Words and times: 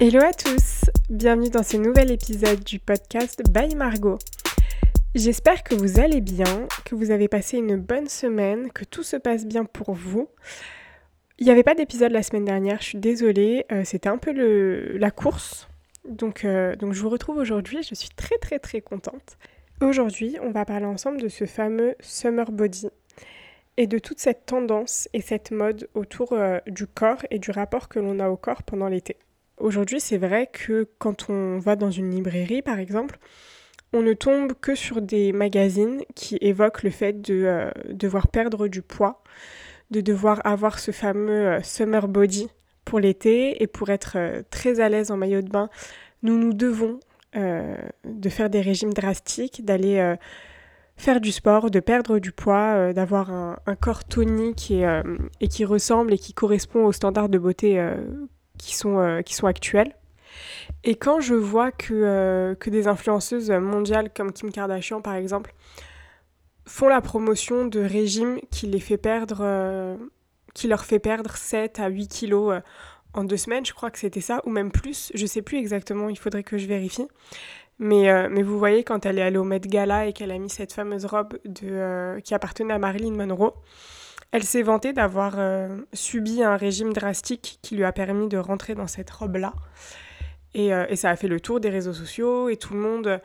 Hello 0.00 0.20
à 0.24 0.32
tous, 0.32 0.90
bienvenue 1.08 1.50
dans 1.50 1.62
ce 1.62 1.76
nouvel 1.76 2.10
épisode 2.10 2.64
du 2.64 2.80
podcast 2.80 3.40
By 3.48 3.76
Margot. 3.76 4.18
J'espère 5.14 5.62
que 5.62 5.76
vous 5.76 6.00
allez 6.00 6.20
bien, 6.20 6.66
que 6.84 6.96
vous 6.96 7.12
avez 7.12 7.28
passé 7.28 7.58
une 7.58 7.76
bonne 7.76 8.08
semaine, 8.08 8.72
que 8.72 8.84
tout 8.84 9.04
se 9.04 9.16
passe 9.16 9.46
bien 9.46 9.64
pour 9.64 9.92
vous. 9.92 10.28
Il 11.38 11.46
n'y 11.46 11.52
avait 11.52 11.62
pas 11.62 11.76
d'épisode 11.76 12.10
la 12.10 12.24
semaine 12.24 12.44
dernière, 12.44 12.80
je 12.80 12.86
suis 12.86 12.98
désolée, 12.98 13.66
euh, 13.70 13.84
c'était 13.84 14.08
un 14.08 14.18
peu 14.18 14.32
la 14.32 15.12
course. 15.12 15.68
Donc, 16.08 16.44
euh, 16.44 16.74
donc 16.74 16.92
je 16.92 17.00
vous 17.00 17.08
retrouve 17.08 17.36
aujourd'hui, 17.36 17.84
je 17.88 17.94
suis 17.94 18.10
très 18.16 18.36
très 18.38 18.58
très 18.58 18.80
contente. 18.80 19.38
Aujourd'hui, 19.80 20.38
on 20.42 20.50
va 20.50 20.64
parler 20.64 20.86
ensemble 20.86 21.22
de 21.22 21.28
ce 21.28 21.46
fameux 21.46 21.94
summer 22.00 22.50
body 22.50 22.88
et 23.76 23.86
de 23.86 24.00
toute 24.00 24.18
cette 24.18 24.44
tendance 24.44 25.08
et 25.12 25.20
cette 25.20 25.52
mode 25.52 25.88
autour 25.94 26.32
euh, 26.32 26.58
du 26.66 26.88
corps 26.88 27.24
et 27.30 27.38
du 27.38 27.52
rapport 27.52 27.88
que 27.88 28.00
l'on 28.00 28.18
a 28.18 28.28
au 28.28 28.36
corps 28.36 28.64
pendant 28.64 28.88
l'été. 28.88 29.18
Aujourd'hui, 29.58 30.00
c'est 30.00 30.18
vrai 30.18 30.48
que 30.52 30.88
quand 30.98 31.30
on 31.30 31.58
va 31.58 31.76
dans 31.76 31.90
une 31.90 32.10
librairie, 32.10 32.62
par 32.62 32.78
exemple, 32.78 33.18
on 33.94 34.02
ne 34.02 34.12
tombe 34.12 34.54
que 34.54 34.74
sur 34.74 35.00
des 35.00 35.32
magazines 35.32 36.02
qui 36.16 36.36
évoquent 36.40 36.82
le 36.82 36.90
fait 36.90 37.22
de 37.22 37.44
euh, 37.44 37.70
devoir 37.90 38.26
perdre 38.26 38.66
du 38.66 38.82
poids, 38.82 39.22
de 39.92 40.00
devoir 40.00 40.40
avoir 40.44 40.80
ce 40.80 40.90
fameux 40.90 41.46
euh, 41.46 41.62
summer 41.62 42.08
body 42.08 42.48
pour 42.84 42.98
l'été 42.98 43.62
et 43.62 43.68
pour 43.68 43.90
être 43.90 44.14
euh, 44.16 44.42
très 44.50 44.80
à 44.80 44.88
l'aise 44.88 45.12
en 45.12 45.16
maillot 45.16 45.42
de 45.42 45.48
bain, 45.48 45.70
nous 46.22 46.36
nous 46.36 46.52
devons 46.52 46.98
de 47.34 48.28
faire 48.28 48.48
des 48.48 48.60
régimes 48.60 48.94
drastiques, 48.94 49.64
d'aller 49.64 50.14
faire 50.96 51.20
du 51.20 51.32
sport, 51.32 51.68
de 51.68 51.80
perdre 51.80 52.20
du 52.20 52.30
poids, 52.30 52.92
d'avoir 52.92 53.32
un, 53.32 53.74
corps 53.80 54.04
tonique 54.04 54.70
et, 54.70 54.86
et, 55.40 55.48
qui 55.48 55.64
ressemble 55.64 56.12
et 56.12 56.18
qui 56.18 56.32
correspond 56.32 56.86
aux 56.86 56.92
standards 56.92 57.28
de 57.28 57.38
beauté 57.38 57.84
qui 58.58 58.74
sont, 58.74 58.98
euh, 58.98 59.22
qui 59.22 59.34
sont 59.34 59.46
actuelles. 59.46 59.94
Et 60.82 60.96
quand 60.96 61.20
je 61.20 61.34
vois 61.34 61.70
que, 61.70 61.92
euh, 61.94 62.54
que 62.54 62.70
des 62.70 62.88
influenceuses 62.88 63.50
mondiales 63.50 64.10
comme 64.12 64.32
Kim 64.32 64.50
Kardashian 64.50 65.00
par 65.00 65.14
exemple 65.14 65.54
font 66.66 66.88
la 66.88 67.00
promotion 67.00 67.66
de 67.66 67.80
régimes 67.80 68.40
qui 68.50 68.66
les 68.66 68.80
fait 68.80 68.96
perdre 68.96 69.38
euh, 69.40 69.96
qui 70.54 70.66
leur 70.68 70.84
fait 70.84 70.98
perdre 70.98 71.36
7 71.36 71.78
à 71.80 71.88
8 71.88 72.08
kilos 72.08 72.60
en 73.12 73.24
deux 73.24 73.36
semaines, 73.36 73.66
je 73.66 73.72
crois 73.72 73.90
que 73.90 73.98
c'était 73.98 74.20
ça, 74.20 74.40
ou 74.44 74.50
même 74.50 74.70
plus, 74.70 75.10
je 75.14 75.26
sais 75.26 75.42
plus 75.42 75.58
exactement, 75.58 76.08
il 76.08 76.18
faudrait 76.18 76.44
que 76.44 76.58
je 76.58 76.66
vérifie. 76.66 77.06
Mais, 77.80 78.28
mais 78.28 78.42
vous 78.42 78.56
voyez, 78.56 78.84
quand 78.84 79.04
elle 79.04 79.18
est 79.18 79.22
allée 79.22 79.36
au 79.36 79.44
Met 79.44 79.60
Gala 79.60 80.06
et 80.06 80.12
qu'elle 80.12 80.30
a 80.30 80.38
mis 80.38 80.50
cette 80.50 80.72
fameuse 80.72 81.06
robe 81.06 81.38
de, 81.44 82.20
qui 82.20 82.34
appartenait 82.34 82.74
à 82.74 82.78
Marilyn 82.78 83.14
Monroe, 83.14 83.54
elle 84.34 84.42
s'est 84.42 84.62
vantée 84.62 84.92
d'avoir 84.92 85.34
euh, 85.38 85.68
subi 85.92 86.42
un 86.42 86.56
régime 86.56 86.92
drastique 86.92 87.60
qui 87.62 87.76
lui 87.76 87.84
a 87.84 87.92
permis 87.92 88.26
de 88.26 88.36
rentrer 88.36 88.74
dans 88.74 88.88
cette 88.88 89.08
robe-là. 89.08 89.52
Et, 90.54 90.74
euh, 90.74 90.92
ça 90.96 91.10
a 91.10 91.14
fait 91.14 91.28
le 91.28 91.38
tour 91.38 91.60
des 91.60 91.68
réseaux 91.70 91.92
sociaux 91.92 92.48
et 92.48 92.56
tout 92.56 92.74
le 92.74 92.80
monde 92.80 93.22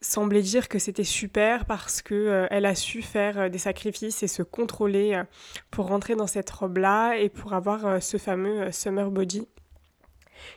semblait 0.00 0.40
dire 0.40 0.70
que 0.70 0.78
c'était 0.78 1.04
super 1.04 1.66
parce 1.66 2.00
que 2.00 2.14
euh, 2.14 2.46
elle 2.50 2.64
a 2.64 2.74
su 2.74 3.02
faire 3.02 3.50
des 3.50 3.58
sacrifices 3.58 4.22
et 4.22 4.28
se 4.28 4.42
contrôler 4.42 5.22
pour 5.70 5.88
rentrer 5.88 6.16
dans 6.16 6.26
cette 6.26 6.48
robe-là 6.48 7.16
et 7.16 7.28
pour 7.28 7.52
avoir 7.52 8.02
ce 8.02 8.16
fameux 8.16 8.72
summer 8.72 9.10
body 9.10 9.46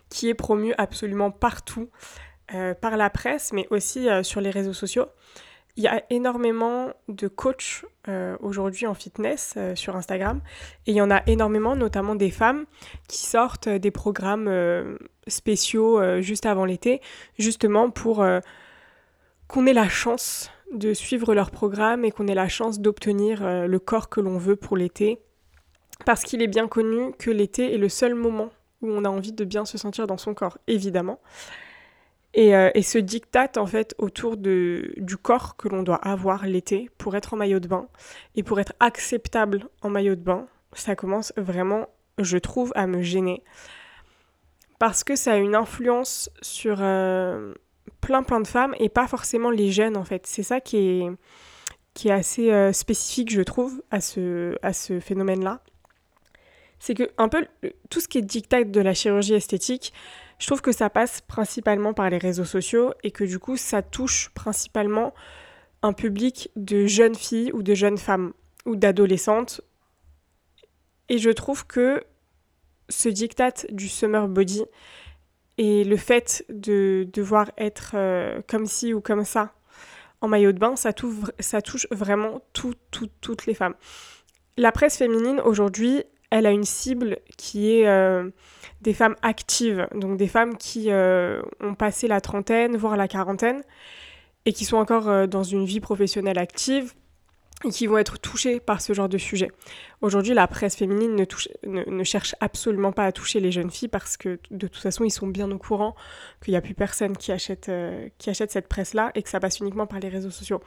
qui 0.08 0.30
est 0.30 0.34
promu 0.34 0.74
absolument 0.78 1.30
partout 1.30 1.90
par 2.80 2.96
la 2.96 3.10
presse 3.10 3.52
mais 3.52 3.68
aussi 3.70 4.08
sur 4.24 4.40
les 4.40 4.50
réseaux 4.50 4.74
sociaux. 4.74 5.08
Il 5.78 5.84
y 5.84 5.88
a 5.88 6.04
énormément 6.10 6.90
de 7.08 7.28
coachs 7.28 7.86
euh, 8.08 8.36
aujourd'hui 8.40 8.88
en 8.88 8.94
fitness 8.94 9.54
euh, 9.58 9.76
sur 9.76 9.96
Instagram 9.96 10.42
et 10.86 10.92
il 10.92 10.96
y 10.98 11.02
en 11.02 11.12
a 11.12 11.22
énormément, 11.28 11.76
notamment 11.76 12.16
des 12.16 12.32
femmes 12.32 12.66
qui 13.08 13.26
sortent 13.26 13.70
des 13.70 13.92
programmes 13.92 14.48
euh, 14.48 14.98
spéciaux 15.28 16.02
juste 16.22 16.46
avant 16.46 16.66
l'été, 16.66 17.00
justement 17.38 17.90
pour 17.90 18.26
qu'on 19.48 19.66
ait 19.66 19.74
la 19.74 19.88
chance 19.88 20.50
de 20.74 20.94
suivre 20.94 21.34
leur 21.36 21.52
programme 21.52 22.04
et 22.06 22.12
qu'on 22.12 22.28
ait 22.28 22.36
la 22.36 22.48
chance 22.48 22.80
d'obtenir 22.80 23.68
le 23.68 23.80
corps 23.80 24.10
que 24.10 24.20
l'on 24.20 24.38
veut 24.38 24.56
pour 24.56 24.78
l'été. 24.78 25.20
Parce 26.06 26.24
qu'il 26.24 26.42
est 26.42 26.48
bien 26.48 26.68
connu 26.68 27.14
que 27.20 27.30
l'été 27.30 27.74
est 27.74 27.78
le 27.78 27.90
seul 27.90 28.16
moment 28.16 28.50
où 28.82 28.90
on 28.90 29.06
a 29.06 29.10
envie 29.10 29.34
de 29.34 29.46
bien 29.46 29.64
se 29.66 29.78
sentir 29.78 30.08
dans 30.08 30.18
son 30.18 30.34
corps, 30.34 30.58
évidemment. 30.68 31.20
Euh, 32.38 32.72
et, 32.74 33.02
dictate 33.02 33.58
en 33.58 33.66
fait 33.66 33.94
autour 33.98 34.38
de, 34.38 34.94
du 34.98 35.18
corps 35.18 35.58
que 35.58 35.68
l'on 35.68 35.84
doit 35.84 35.98
avoir 35.98 36.46
l'été 36.46 36.90
pour 36.98 37.16
être 37.18 37.34
en 37.34 37.38
maillot 37.38 37.60
de 37.60 37.68
bain 37.68 37.90
et 38.36 38.44
pour 38.44 38.60
être 38.62 38.74
acceptable 38.80 39.68
en 39.82 39.90
maillot 39.90 40.16
de 40.16 40.22
bain, 40.22 40.48
ça 40.72 40.96
commence 40.96 41.34
vraiment, 41.36 41.88
je 42.18 42.38
trouve, 42.38 42.72
à 42.76 42.88
me 42.88 43.02
gêner. 43.02 43.44
Parce 44.80 45.04
que 45.04 45.18
ça 45.18 45.34
a 45.34 45.38
une 45.38 45.56
influence 45.56 46.30
sur 46.42 46.78
euh, 46.80 47.54
plein 48.00 48.24
plein 48.24 48.40
de 48.40 48.48
femmes 48.48 48.76
et 48.80 48.88
pas 48.88 49.08
forcément 49.08 49.50
les 49.50 49.72
jeunes 49.72 49.98
en 49.98 50.06
fait. 50.06 50.26
C'est 50.26 50.44
ça 50.44 50.62
qui 50.62 50.78
est, 50.78 51.12
qui 51.94 52.08
est 52.08 52.14
assez 52.14 52.52
euh, 52.52 52.72
spécifique, 52.72 53.30
je 53.30 53.42
trouve, 53.42 53.84
à 53.92 54.00
ce, 54.00 54.58
à 54.62 54.72
ce 54.72 55.02
phénomène-là. 55.02 55.62
C'est 56.80 56.96
que 56.96 57.12
un 57.18 57.28
peu 57.28 57.46
tout 57.90 58.00
ce 58.00 58.08
qui 58.08 58.18
est 58.20 58.24
dictate 58.24 58.72
de 58.72 58.82
la 58.82 58.94
chirurgie 58.94 59.36
esthétique, 59.36 59.94
je 60.42 60.48
trouve 60.48 60.62
que 60.62 60.72
ça 60.72 60.90
passe 60.90 61.22
principalement 61.22 61.94
par 61.94 62.10
les 62.10 62.18
réseaux 62.18 62.46
sociaux 62.46 62.96
et 63.04 63.12
que 63.12 63.24
du 63.24 63.38
coup 63.38 63.58
ça 63.58 63.84
touche 63.84 64.32
principalement 64.34 65.14
un 65.84 65.94
public 65.94 66.50
de 66.56 66.88
jeunes 66.88 67.14
filles 67.14 67.52
ou 67.54 67.62
de 67.62 67.76
jeunes 67.76 68.00
femmes 68.00 68.34
ou 68.66 68.76
d'adolescentes. 68.76 69.62
Et 71.10 71.20
je 71.20 71.30
trouve 71.30 71.68
que 71.68 72.04
ce 72.90 73.08
diktat 73.08 73.68
du 73.70 73.88
summer 73.88 74.28
body 74.28 74.64
et 75.60 75.84
le 75.84 75.96
fait 75.96 76.44
de 76.50 77.08
devoir 77.14 77.52
être 77.60 77.92
euh, 77.94 78.42
comme 78.48 78.66
ci 78.66 78.96
ou 78.96 79.00
comme 79.02 79.26
ça 79.26 79.54
en 80.22 80.28
maillot 80.28 80.54
de 80.54 80.60
bain, 80.60 80.76
ça, 80.76 80.92
ça 81.40 81.62
touche 81.62 81.86
vraiment 81.92 82.42
toutes 82.54 83.46
les 83.46 83.54
femmes. 83.54 83.76
La 84.58 84.72
presse 84.72 84.98
féminine 84.98 85.40
aujourd'hui, 85.40 86.04
elle 86.32 86.46
a 86.46 86.52
une 86.52 86.64
cible 86.64 87.20
qui 87.38 87.72
est 87.72 87.88
euh, 87.88 88.30
des 88.82 88.94
femmes 88.94 89.16
actives, 89.22 89.88
donc 89.94 90.18
des 90.18 90.28
femmes 90.28 90.58
qui 90.58 90.90
euh, 90.90 91.42
ont 91.60 91.76
passé 91.76 92.08
la 92.08 92.22
trentaine, 92.22 92.78
voire 92.78 92.96
la 92.96 93.08
quarantaine, 93.08 93.62
et 94.46 94.54
qui 94.54 94.66
sont 94.66 94.78
encore 94.78 95.10
euh, 95.10 95.28
dans 95.28 95.44
une 95.44 95.66
vie 95.66 95.82
professionnelle 95.82 96.40
active, 96.40 96.94
et 97.66 97.70
qui 97.70 97.86
vont 97.86 97.98
être 97.98 98.18
touchées 98.18 98.60
par 98.60 98.82
ce 98.82 98.94
genre 98.94 99.10
de 99.10 99.20
sujet. 99.20 99.52
Aujourd'hui, 100.00 100.34
la 100.34 100.48
presse 100.48 100.76
féminine 100.76 101.28
ne, 101.68 102.04
cherche 102.04 102.34
absolument 102.40 102.92
pas 102.92 103.06
à 103.06 103.12
toucher 103.12 103.40
les 103.40 103.52
jeunes 103.52 103.70
filles 103.70 103.90
parce 103.90 104.18
que 104.18 104.40
de 104.50 104.68
toute 104.68 104.82
façon, 104.82 105.04
ils 105.04 105.12
sont 105.12 105.28
bien 105.28 105.52
au 105.52 105.60
courant 105.60 105.96
qu'il 106.44 106.54
n'y 106.54 106.58
a 106.58 106.62
plus 106.62 106.74
personne 106.74 107.16
qui 107.16 107.32
qui 108.18 108.30
achète 108.30 108.52
cette 108.52 108.68
presse-là 108.68 109.12
et 109.14 109.22
que 109.22 109.30
ça 109.30 109.40
passe 109.40 109.60
uniquement 109.60 109.86
par 109.86 110.00
les 110.00 110.10
réseaux 110.10 110.32
sociaux. 110.32 110.60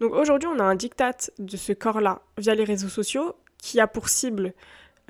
Donc 0.00 0.12
aujourd'hui, 0.12 0.48
on 0.54 0.58
a 0.58 0.64
un 0.64 0.74
diktat 0.74 1.16
de 1.38 1.56
ce 1.56 1.72
corps-là 1.72 2.20
via 2.36 2.54
les 2.54 2.64
réseaux 2.64 2.90
sociaux 2.90 3.34
qui 3.56 3.80
a 3.80 3.86
pour 3.86 4.10
cible 4.10 4.52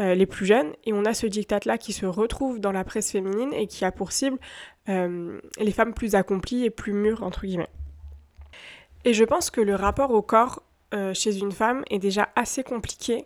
euh, 0.01 0.15
les 0.15 0.27
plus 0.27 0.45
jeunes, 0.45 0.73
et 0.85 0.93
on 0.93 1.05
a 1.05 1.15
ce 1.15 1.27
diktat-là 1.27 1.79
qui 1.79 1.93
se 1.93 2.05
retrouve 2.05 2.61
dans 2.61 2.73
la 2.73 2.85
presse 2.85 3.11
féminine 3.11 3.53
et 3.55 3.67
qui 3.67 3.85
a 3.85 3.93
pour 3.93 4.13
cible 4.13 4.39
euh, 4.89 5.41
les 5.59 5.73
femmes 5.73 5.95
plus 5.95 6.15
accomplies 6.15 6.65
et 6.65 6.71
plus 6.71 6.93
mûres, 6.93 7.23
entre 7.23 7.47
guillemets. 7.47 7.71
Et 9.05 9.15
je 9.15 9.25
pense 9.25 9.51
que 9.51 9.61
le 9.61 9.75
rapport 9.75 10.11
au 10.11 10.21
corps 10.21 10.63
euh, 10.93 11.15
chez 11.15 11.39
une 11.39 11.53
femme 11.53 11.83
est 11.91 11.99
déjà 11.99 12.29
assez 12.37 12.63
compliqué, 12.63 13.25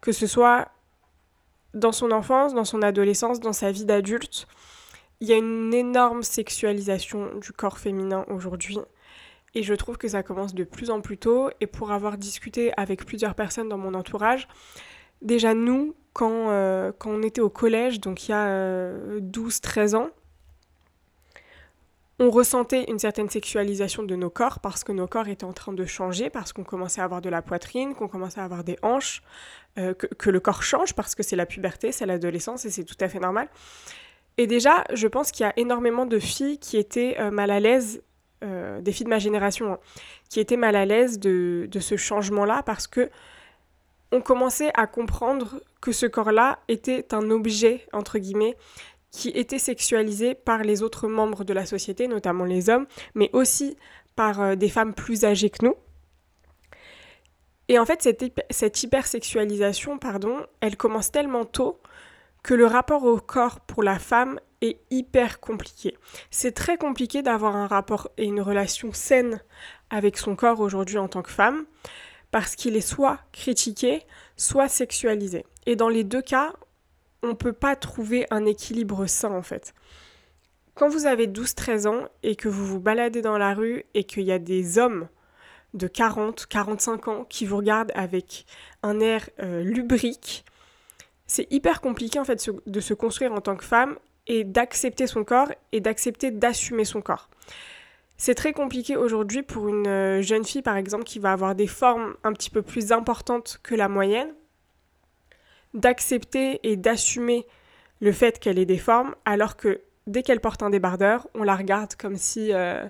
que 0.00 0.12
ce 0.12 0.26
soit 0.26 0.68
dans 1.74 1.92
son 1.92 2.10
enfance, 2.10 2.54
dans 2.54 2.64
son 2.64 2.82
adolescence, 2.82 3.40
dans 3.40 3.52
sa 3.52 3.72
vie 3.72 3.84
d'adulte. 3.84 4.46
Il 5.20 5.28
y 5.28 5.32
a 5.32 5.36
une 5.36 5.74
énorme 5.74 6.22
sexualisation 6.22 7.34
du 7.36 7.52
corps 7.52 7.78
féminin 7.78 8.24
aujourd'hui. 8.28 8.78
Et 9.54 9.62
je 9.62 9.74
trouve 9.74 9.96
que 9.96 10.08
ça 10.08 10.22
commence 10.22 10.54
de 10.54 10.64
plus 10.64 10.90
en 10.90 11.00
plus 11.00 11.18
tôt. 11.18 11.50
Et 11.60 11.66
pour 11.66 11.90
avoir 11.90 12.18
discuté 12.18 12.72
avec 12.76 13.04
plusieurs 13.06 13.34
personnes 13.34 13.68
dans 13.68 13.78
mon 13.78 13.94
entourage, 13.94 14.48
Déjà, 15.22 15.54
nous, 15.54 15.94
quand, 16.16 16.50
euh, 16.50 16.92
quand 16.98 17.10
on 17.10 17.22
était 17.22 17.42
au 17.42 17.50
collège, 17.50 18.00
donc 18.00 18.26
il 18.26 18.30
y 18.30 18.34
a 18.34 18.90
12-13 19.20 19.94
euh, 19.94 19.98
ans, 19.98 20.08
on 22.18 22.30
ressentait 22.30 22.84
une 22.88 22.98
certaine 22.98 23.28
sexualisation 23.28 24.02
de 24.02 24.16
nos 24.16 24.30
corps 24.30 24.60
parce 24.60 24.82
que 24.82 24.92
nos 24.92 25.06
corps 25.06 25.28
étaient 25.28 25.44
en 25.44 25.52
train 25.52 25.74
de 25.74 25.84
changer, 25.84 26.30
parce 26.30 26.54
qu'on 26.54 26.64
commençait 26.64 27.02
à 27.02 27.04
avoir 27.04 27.20
de 27.20 27.28
la 27.28 27.42
poitrine, 27.42 27.94
qu'on 27.94 28.08
commençait 28.08 28.40
à 28.40 28.44
avoir 28.44 28.64
des 28.64 28.78
hanches, 28.80 29.22
euh, 29.78 29.92
que, 29.92 30.30
le 30.30 30.40
corps 30.40 30.62
change 30.62 30.94
parce 30.94 31.14
que 31.14 31.22
c'est 31.22 31.36
la 31.36 31.44
puberté, 31.44 31.92
c'est 31.92 32.06
l'adolescence 32.06 32.64
et 32.64 32.70
c'est 32.70 32.84
tout 32.84 32.96
à 33.00 33.10
fait 33.10 33.20
normal. 33.20 33.48
Et 34.38 34.46
déjà, 34.46 34.84
je 34.94 35.08
pense 35.08 35.30
qu'il 35.32 35.44
y 35.44 35.48
a 35.48 35.52
énormément 35.58 36.06
de 36.06 36.18
filles 36.18 36.58
qui 36.58 36.78
étaient 36.78 37.16
mal 37.30 37.50
à 37.50 37.60
l'aise, 37.60 38.02
des 38.42 38.92
filles 38.92 39.04
de 39.04 39.10
ma 39.10 39.18
génération, 39.18 39.72
hein, 39.72 39.78
qui 40.28 40.40
étaient 40.40 40.58
mal 40.58 40.76
à 40.76 40.84
l'aise 40.84 41.18
de, 41.18 41.68
de 41.70 41.80
ce 41.80 41.96
changement-là 41.96 42.62
parce 42.62 42.86
que 42.86 43.10
on 44.12 44.20
commençait 44.20 44.70
à 44.74 44.86
comprendre 44.86 45.60
que 45.80 45.92
ce 45.92 46.06
corps-là 46.06 46.58
était 46.68 47.12
un 47.14 47.30
objet, 47.30 47.86
entre 47.92 48.18
guillemets, 48.18 48.56
qui 49.10 49.28
était 49.30 49.58
sexualisé 49.58 50.34
par 50.34 50.62
les 50.62 50.82
autres 50.82 51.08
membres 51.08 51.44
de 51.44 51.52
la 51.52 51.66
société, 51.66 52.08
notamment 52.08 52.44
les 52.44 52.68
hommes, 52.68 52.86
mais 53.14 53.30
aussi 53.32 53.76
par 54.14 54.40
euh, 54.40 54.54
des 54.54 54.68
femmes 54.68 54.94
plus 54.94 55.24
âgées 55.24 55.50
que 55.50 55.64
nous. 55.64 55.74
Et 57.68 57.78
en 57.78 57.84
fait, 57.84 58.02
cette, 58.02 58.24
cette 58.50 58.82
hypersexualisation, 58.82 59.98
pardon, 59.98 60.46
elle 60.60 60.76
commence 60.76 61.10
tellement 61.10 61.44
tôt 61.44 61.80
que 62.42 62.54
le 62.54 62.66
rapport 62.66 63.04
au 63.04 63.18
corps 63.18 63.60
pour 63.60 63.82
la 63.82 63.98
femme 63.98 64.38
est 64.60 64.78
hyper 64.90 65.40
compliqué. 65.40 65.96
C'est 66.30 66.52
très 66.52 66.76
compliqué 66.76 67.22
d'avoir 67.22 67.56
un 67.56 67.66
rapport 67.66 68.08
et 68.18 68.24
une 68.24 68.40
relation 68.40 68.92
saine 68.92 69.42
avec 69.90 70.16
son 70.16 70.36
corps 70.36 70.60
aujourd'hui 70.60 70.98
en 70.98 71.08
tant 71.08 71.22
que 71.22 71.30
femme, 71.30 71.64
parce 72.30 72.56
qu'il 72.56 72.76
est 72.76 72.80
soit 72.80 73.20
critiqué, 73.32 74.02
soit 74.36 74.68
sexualisé. 74.68 75.44
Et 75.66 75.76
dans 75.76 75.88
les 75.88 76.04
deux 76.04 76.22
cas, 76.22 76.52
on 77.22 77.28
ne 77.28 77.32
peut 77.34 77.52
pas 77.52 77.76
trouver 77.76 78.26
un 78.30 78.44
équilibre 78.44 79.06
sain 79.06 79.32
en 79.32 79.42
fait. 79.42 79.74
Quand 80.74 80.88
vous 80.88 81.06
avez 81.06 81.26
12-13 81.26 81.86
ans 81.88 82.08
et 82.22 82.36
que 82.36 82.48
vous 82.48 82.66
vous 82.66 82.80
baladez 82.80 83.22
dans 83.22 83.38
la 83.38 83.54
rue 83.54 83.84
et 83.94 84.04
qu'il 84.04 84.24
y 84.24 84.32
a 84.32 84.38
des 84.38 84.78
hommes 84.78 85.08
de 85.74 85.86
40, 85.86 86.46
45 86.46 87.08
ans 87.08 87.24
qui 87.24 87.46
vous 87.46 87.56
regardent 87.56 87.92
avec 87.94 88.46
un 88.82 89.00
air 89.00 89.28
euh, 89.40 89.62
lubrique, 89.62 90.44
c'est 91.26 91.50
hyper 91.50 91.80
compliqué 91.80 92.18
en 92.18 92.24
fait 92.24 92.50
de 92.66 92.80
se 92.80 92.94
construire 92.94 93.32
en 93.32 93.40
tant 93.40 93.56
que 93.56 93.64
femme 93.64 93.98
et 94.26 94.44
d'accepter 94.44 95.06
son 95.06 95.24
corps 95.24 95.50
et 95.72 95.80
d'accepter 95.80 96.30
d'assumer 96.30 96.84
son 96.84 97.00
corps. 97.00 97.28
C'est 98.18 98.34
très 98.34 98.52
compliqué 98.52 98.96
aujourd'hui 98.96 99.42
pour 99.42 99.68
une 99.68 99.86
euh, 99.86 100.22
jeune 100.22 100.44
fille 100.44 100.62
par 100.62 100.76
exemple 100.76 101.04
qui 101.04 101.18
va 101.18 101.32
avoir 101.32 101.54
des 101.54 101.66
formes 101.66 102.14
un 102.24 102.32
petit 102.32 102.50
peu 102.50 102.62
plus 102.62 102.92
importantes 102.92 103.60
que 103.62 103.74
la 103.74 103.88
moyenne, 103.88 104.32
d'accepter 105.74 106.60
et 106.62 106.76
d'assumer 106.76 107.46
le 108.00 108.12
fait 108.12 108.38
qu'elle 108.38 108.58
ait 108.58 108.66
des 108.66 108.78
formes 108.78 109.14
alors 109.24 109.56
que 109.56 109.82
dès 110.06 110.22
qu'elle 110.22 110.40
porte 110.40 110.62
un 110.62 110.70
débardeur, 110.70 111.28
on 111.34 111.42
la 111.42 111.56
regarde 111.56 111.94
comme 111.94 112.16
si, 112.16 112.52
euh, 112.52 112.86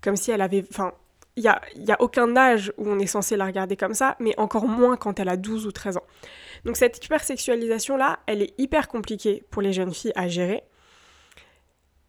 comme 0.00 0.16
si 0.16 0.30
elle 0.30 0.42
avait... 0.42 0.64
Enfin, 0.70 0.92
il 1.36 1.42
n'y 1.42 1.48
a, 1.48 1.60
y 1.76 1.90
a 1.90 2.00
aucun 2.00 2.36
âge 2.36 2.72
où 2.78 2.88
on 2.88 2.98
est 3.00 3.06
censé 3.06 3.36
la 3.36 3.46
regarder 3.46 3.76
comme 3.76 3.94
ça, 3.94 4.16
mais 4.20 4.34
encore 4.38 4.68
moins 4.68 4.96
quand 4.96 5.18
elle 5.18 5.28
a 5.28 5.36
12 5.36 5.66
ou 5.66 5.72
13 5.72 5.96
ans. 5.96 6.04
Donc 6.64 6.76
cette 6.76 7.04
hypersexualisation-là, 7.04 8.20
elle 8.26 8.42
est 8.42 8.54
hyper 8.58 8.86
compliquée 8.88 9.44
pour 9.50 9.60
les 9.60 9.72
jeunes 9.72 9.92
filles 9.92 10.12
à 10.14 10.28
gérer. 10.28 10.62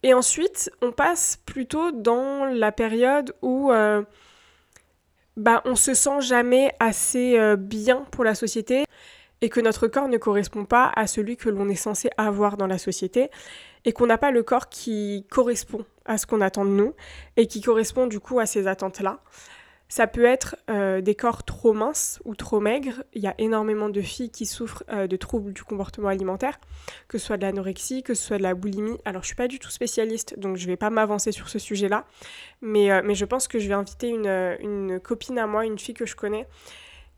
Et 0.06 0.14
ensuite, 0.14 0.70
on 0.82 0.92
passe 0.92 1.40
plutôt 1.46 1.90
dans 1.90 2.44
la 2.44 2.70
période 2.70 3.34
où 3.42 3.72
euh, 3.72 4.04
bah, 5.36 5.62
on 5.64 5.74
se 5.74 5.94
sent 5.94 6.20
jamais 6.20 6.72
assez 6.78 7.36
euh, 7.36 7.56
bien 7.56 8.06
pour 8.12 8.22
la 8.22 8.36
société 8.36 8.84
et 9.40 9.48
que 9.48 9.58
notre 9.58 9.88
corps 9.88 10.06
ne 10.06 10.16
correspond 10.16 10.64
pas 10.64 10.92
à 10.94 11.08
celui 11.08 11.36
que 11.36 11.48
l'on 11.48 11.68
est 11.68 11.74
censé 11.74 12.08
avoir 12.18 12.56
dans 12.56 12.68
la 12.68 12.78
société 12.78 13.32
et 13.84 13.92
qu'on 13.92 14.06
n'a 14.06 14.16
pas 14.16 14.30
le 14.30 14.44
corps 14.44 14.68
qui 14.68 15.26
correspond 15.28 15.84
à 16.04 16.18
ce 16.18 16.26
qu'on 16.26 16.40
attend 16.40 16.64
de 16.64 16.70
nous 16.70 16.94
et 17.36 17.48
qui 17.48 17.60
correspond 17.60 18.06
du 18.06 18.20
coup 18.20 18.38
à 18.38 18.46
ces 18.46 18.68
attentes-là. 18.68 19.18
Ça 19.88 20.08
peut 20.08 20.24
être 20.24 20.56
euh, 20.68 21.00
des 21.00 21.14
corps 21.14 21.44
trop 21.44 21.72
minces 21.72 22.20
ou 22.24 22.34
trop 22.34 22.58
maigres. 22.58 23.04
Il 23.12 23.22
y 23.22 23.28
a 23.28 23.34
énormément 23.38 23.88
de 23.88 24.00
filles 24.00 24.30
qui 24.30 24.44
souffrent 24.44 24.82
euh, 24.90 25.06
de 25.06 25.16
troubles 25.16 25.52
du 25.52 25.62
comportement 25.62 26.08
alimentaire, 26.08 26.58
que 27.06 27.18
ce 27.18 27.26
soit 27.26 27.36
de 27.36 27.42
l'anorexie, 27.42 28.02
que 28.02 28.14
ce 28.14 28.26
soit 28.26 28.38
de 28.38 28.42
la 28.42 28.54
boulimie. 28.54 28.98
Alors 29.04 29.22
je 29.22 29.28
suis 29.28 29.36
pas 29.36 29.46
du 29.46 29.60
tout 29.60 29.70
spécialiste, 29.70 30.38
donc 30.40 30.56
je 30.56 30.66
vais 30.66 30.76
pas 30.76 30.90
m'avancer 30.90 31.30
sur 31.30 31.48
ce 31.48 31.60
sujet-là, 31.60 32.04
mais, 32.62 32.90
euh, 32.90 33.00
mais 33.04 33.14
je 33.14 33.24
pense 33.24 33.46
que 33.46 33.60
je 33.60 33.68
vais 33.68 33.74
inviter 33.74 34.08
une, 34.08 34.56
une, 34.60 34.98
copine 34.98 35.38
à 35.38 35.46
moi, 35.46 35.64
une 35.64 35.78
fille 35.78 35.94
que 35.94 36.06
je 36.06 36.16
connais, 36.16 36.48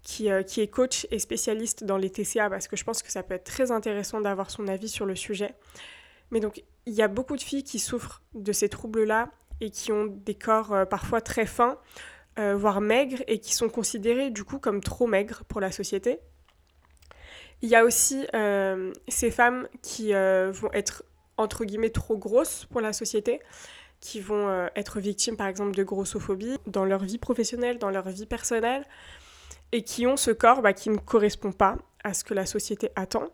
qui, 0.03 0.29
qui 0.47 0.61
est 0.61 0.69
coach 0.69 1.07
et 1.11 1.19
spécialiste 1.19 1.85
dans 1.85 1.97
les 1.97 2.11
TCA, 2.11 2.51
parce 2.51 2.69
que 2.69 2.77
je 2.77 2.85
pense 2.85 3.03
que 3.03 3.11
ça 3.11 3.23
peut 3.23 3.35
être 3.35 3.45
très 3.45 3.71
intéressant 3.71 4.21
d'avoir 4.21 4.51
son 4.51 4.69
avis 4.69 4.89
sur 4.89 5.07
le 5.07 5.17
sujet. 5.17 5.55
Mais 6.31 6.41
donc 6.41 6.63
il 6.85 6.93
y 6.93 7.03
a 7.03 7.09
beaucoup 7.09 7.37
de 7.37 7.43
filles 7.43 7.65
qui 7.65 7.79
souffrent 7.79 8.23
de 8.35 8.53
ces 8.53 8.69
troubles-là 8.69 9.31
et 9.61 9.71
qui 9.71 9.91
ont 9.91 10.07
des 10.07 10.35
corps 10.35 10.87
parfois 10.89 11.21
très 11.21 11.47
fins 11.47 11.79
euh, 12.39 12.55
voire 12.55 12.81
maigres, 12.81 13.23
et 13.27 13.41
qui 13.41 13.53
sont 13.53 13.69
considérées 13.69 14.31
du 14.31 14.45
coup 14.45 14.61
comme 14.61 14.81
trop 14.81 15.09
maigres 15.09 15.43
pour 15.49 15.61
la 15.61 15.73
société. 15.73 16.21
Il 17.63 17.69
y 17.69 17.75
a 17.75 17.85
aussi 17.85 18.27
euh, 18.33 18.93
ces 19.09 19.33
femmes 19.33 19.67
qui 19.83 20.15
euh, 20.15 20.53
vont 20.53 20.71
être 20.73 21.03
entre 21.37 21.65
guillemets 21.65 21.91
trop 21.91 22.17
grosses 22.17 22.67
pour 22.67 22.81
la 22.81 22.93
société, 22.93 23.41
qui 24.01 24.21
vont 24.21 24.69
être 24.77 25.01
victimes 25.01 25.37
par 25.37 25.49
exemple 25.49 25.75
de 25.75 25.83
grossophobie 25.83 26.57
dans 26.67 26.85
leur 26.85 27.03
vie 27.03 27.19
professionnelle, 27.19 27.79
dans 27.79 27.91
leur 27.91 28.09
vie 28.09 28.27
personnelle, 28.27 28.87
et 29.73 29.83
qui 29.83 30.07
ont 30.07 30.17
ce 30.17 30.31
corps 30.31 30.63
bah, 30.63 30.73
qui 30.73 30.91
ne 30.91 30.99
correspond 30.99 31.51
pas 31.51 31.77
à 32.05 32.15
ce 32.15 32.23
que 32.23 32.35
la 32.35 32.47
société 32.47 32.91
attend. 32.95 33.29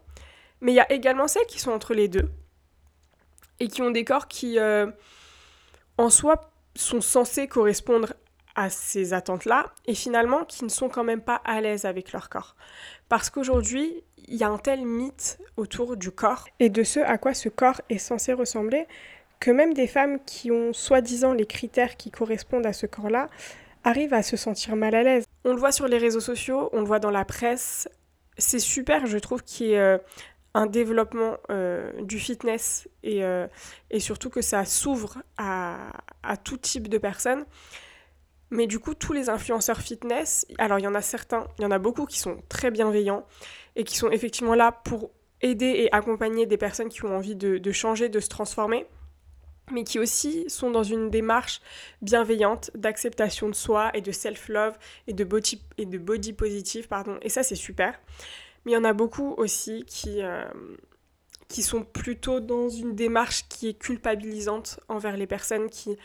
Mais 0.63 0.73
il 0.73 0.77
y 0.77 0.81
a 0.81 0.91
également 0.91 1.29
celles 1.29 1.47
qui 1.47 1.61
sont 1.61 1.73
entre 1.73 1.93
les 1.93 2.09
deux, 2.09 2.31
et 3.61 3.69
qui 3.69 3.83
ont 3.83 3.91
des 3.91 4.05
corps 4.05 4.29
qui 4.29 4.59
en 5.99 6.11
soi 6.11 6.51
sont 6.75 7.03
censés 7.03 7.49
correspondre 7.49 8.15
à 8.55 8.71
ces 8.71 9.13
attentes-là 9.13 9.73
et 9.87 9.95
finalement 9.95 10.45
qui 10.45 10.65
ne 10.65 10.69
sont 10.69 10.89
quand 10.89 11.05
même 11.05 11.21
pas 11.21 11.41
à 11.45 11.61
l'aise 11.61 11.85
avec 11.85 12.13
leur 12.13 12.29
corps. 12.29 12.57
Parce 13.09 13.31
qu'aujourd'hui, 13.31 14.05
il 14.29 14.37
y 14.37 14.45
a 14.45 14.49
un 14.49 14.59
tel 14.59 14.85
mythe 14.85 15.39
autour 15.57 15.97
du 15.97 16.11
corps 16.11 16.47
et 16.61 16.71
de 16.71 16.83
ce 16.83 17.01
à 17.01 17.19
quoi 17.19 17.35
ce 17.35 17.49
corps 17.49 17.81
est 17.91 17.99
censé 17.99 18.33
ressembler 18.33 18.87
que 19.41 19.51
même 19.51 19.75
des 19.75 19.87
femmes 19.87 20.19
qui 20.25 20.51
ont 20.51 20.73
soi-disant 20.73 21.33
les 21.33 21.47
critères 21.47 21.97
qui 21.97 22.11
correspondent 22.11 22.67
à 22.67 22.73
ce 22.73 22.87
corps-là 22.87 23.29
arrivent 23.83 24.15
à 24.15 24.23
se 24.23 24.37
sentir 24.37 24.77
mal 24.77 24.95
à 24.95 25.03
l'aise. 25.03 25.25
On 25.45 25.53
le 25.53 25.59
voit 25.59 25.73
sur 25.73 25.87
les 25.87 25.99
réseaux 25.99 26.21
sociaux, 26.21 26.71
on 26.73 26.81
le 26.81 26.87
voit 26.87 27.01
dans 27.01 27.11
la 27.11 27.25
presse. 27.25 27.89
C'est 28.39 28.59
super, 28.59 29.07
je 29.07 29.19
trouve, 29.19 29.43
qu'il 29.43 29.67
y 29.67 29.73
ait 29.73 29.79
euh, 29.79 29.99
un 30.55 30.67
développement 30.67 31.37
euh, 31.51 31.93
du 32.01 32.19
fitness 32.19 32.89
et, 33.03 33.23
euh, 33.25 33.47
et, 33.91 34.01
surtout 34.01 34.31
que 34.31 34.41
ça 34.41 34.65
s'ouvre 34.65 35.19
à, 35.37 35.77
à 36.23 36.37
tout 36.37 36.57
type 36.57 36.89
de 36.89 36.97
personnes. 36.97 37.45
Mais 38.51 38.67
du 38.67 38.79
coup, 38.79 38.95
tous 38.95 39.13
les 39.13 39.29
influenceurs 39.29 39.81
fitness, 39.81 40.47
alors 40.59 40.79
il 40.79 40.83
y 40.83 40.87
en 40.87 40.95
a 40.95 41.03
certains, 41.03 41.47
il 41.59 41.63
y 41.63 41.65
en 41.65 41.71
a 41.71 41.79
beaucoup 41.79 42.07
qui 42.07 42.19
sont 42.19 42.39
très 42.49 42.71
bienveillants 42.71 43.27
et 43.77 43.85
qui 43.85 43.97
sont 43.97 44.11
effectivement 44.11 44.55
là 44.55 44.71
pour 44.71 45.11
aider 45.41 45.67
et 45.67 45.93
accompagner 45.93 46.47
des 46.47 46.57
personnes 46.57 46.89
qui 46.89 47.05
ont 47.05 47.17
envie 47.17 47.37
de, 47.37 47.73
changer, 47.73 48.09
de 48.09 48.21
se 48.21 48.29
transformer 48.29 48.87
mais 49.73 49.83
qui 49.83 49.99
aussi 49.99 50.45
sont 50.49 50.71
dans 50.71 50.83
une 50.83 51.09
démarche 51.09 51.63
bienveillante 52.03 52.71
d'acceptation 52.75 53.49
de 53.49 53.55
soi 53.55 53.91
et 53.95 54.03
de 54.03 54.13
self-love 54.13 54.77
et 55.07 55.15
de 55.15 55.25
body, 55.25 55.63
et 55.79 55.87
de 55.87 55.97
body 55.97 56.35
positive, 56.35 56.87
pardon. 56.87 57.19
Et 57.23 57.31
ça, 57.31 57.43
c'est 57.43 57.55
super. 57.55 57.99
Mais 58.65 58.73
il 58.73 58.75
y 58.75 58.77
en 58.77 58.85
a 58.85 58.93
beaucoup 58.93 59.33
aussi 59.39 59.87
qui, 59.87 60.23
euh, 60.23 60.45
qui 61.49 61.63
sont 61.63 61.83
plutôt 61.83 62.41
dans 62.41 62.69
une 62.69 62.95
démarche 62.95 63.49
qui 63.49 63.69
est 63.69 63.79
culpabilisante 63.79 64.81
envers 64.89 65.17
les 65.17 65.27
personnes 65.27 65.71
qui 65.71 65.97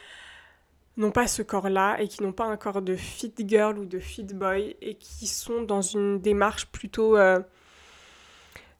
n'ont 0.99 1.11
pas 1.11 1.27
ce 1.27 1.41
corps-là 1.41 1.97
et 1.99 2.07
qui 2.07 2.21
n'ont 2.23 2.33
pas 2.33 2.45
un 2.45 2.57
corps 2.57 2.81
de 2.81 2.95
fit 2.95 3.33
girl 3.37 3.79
ou 3.79 3.85
de 3.85 3.99
fit 3.99 4.23
boy 4.23 4.75
et 4.81 4.95
qui 4.95 5.27
sont 5.27 5.61
dans 5.61 5.81
une 5.81 6.19
démarche 6.19 6.67
plutôt 6.67 7.17
euh, 7.17 7.39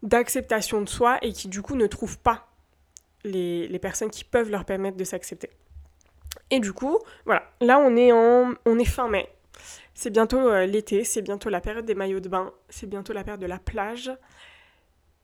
d'acceptation 0.04 0.81
de 0.81 0.89
soi 0.89 1.18
et 1.21 1.31
qui 1.31 1.48
du 1.48 1.62
coup 1.62 1.75
ne 1.75 1.88
trouvent 1.88 2.19
pas 2.19 2.48
les, 3.24 3.80
personnes 3.80 4.10
qui 4.10 4.24
peuvent 4.24 4.50
leur 4.50 4.66
permettre 4.66 4.98
de 4.98 5.04
s'accepter. 5.04 5.50
Et 6.51 6.60
du 6.60 6.74
coup, 6.74 7.00
voilà, 7.25 7.44
là 7.62 7.79
on 7.79 7.96
est, 7.96 8.12
en, 8.12 8.53
on 8.65 8.79
est 8.79 8.86
fin 8.86 9.08
mai. 9.08 9.29
C'est 9.94 10.10
bientôt 10.10 10.39
euh, 10.39 10.65
l'été, 10.65 11.03
c'est 11.03 11.22
bientôt 11.22 11.50
la 11.50 11.62
période 11.62 11.86
des 11.86 11.96
maillots 11.96 12.22
de 12.22 12.29
bain, 12.29 12.53
c'est 12.70 12.88
bientôt 12.88 13.13
la 13.13 13.24
période 13.24 13.41
de 13.41 13.48
la 13.48 13.60
plage. 13.60 14.12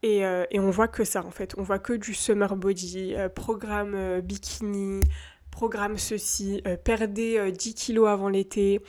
Et, 0.01 0.25
euh, 0.25 0.45
et, 0.51 0.59
on 0.59 0.69
voit 0.69 0.87
que 0.87 1.03
ça 1.03 1.25
en 1.25 1.31
fait, 1.31 1.55
on 1.57 1.63
voit 1.63 1.79
que 1.79 1.93
du 1.93 2.13
summer 2.13 2.55
body, 2.55 3.15
programme 3.33 4.21
bikini, 4.21 4.99
programme 5.55 5.97
ceci, 5.97 6.61
euh, 6.67 6.75
perdez 6.75 7.49
10 7.49 7.69
euh, 7.69 7.73
kilos 7.73 8.09
avant 8.09 8.27
l'été, 8.27 8.81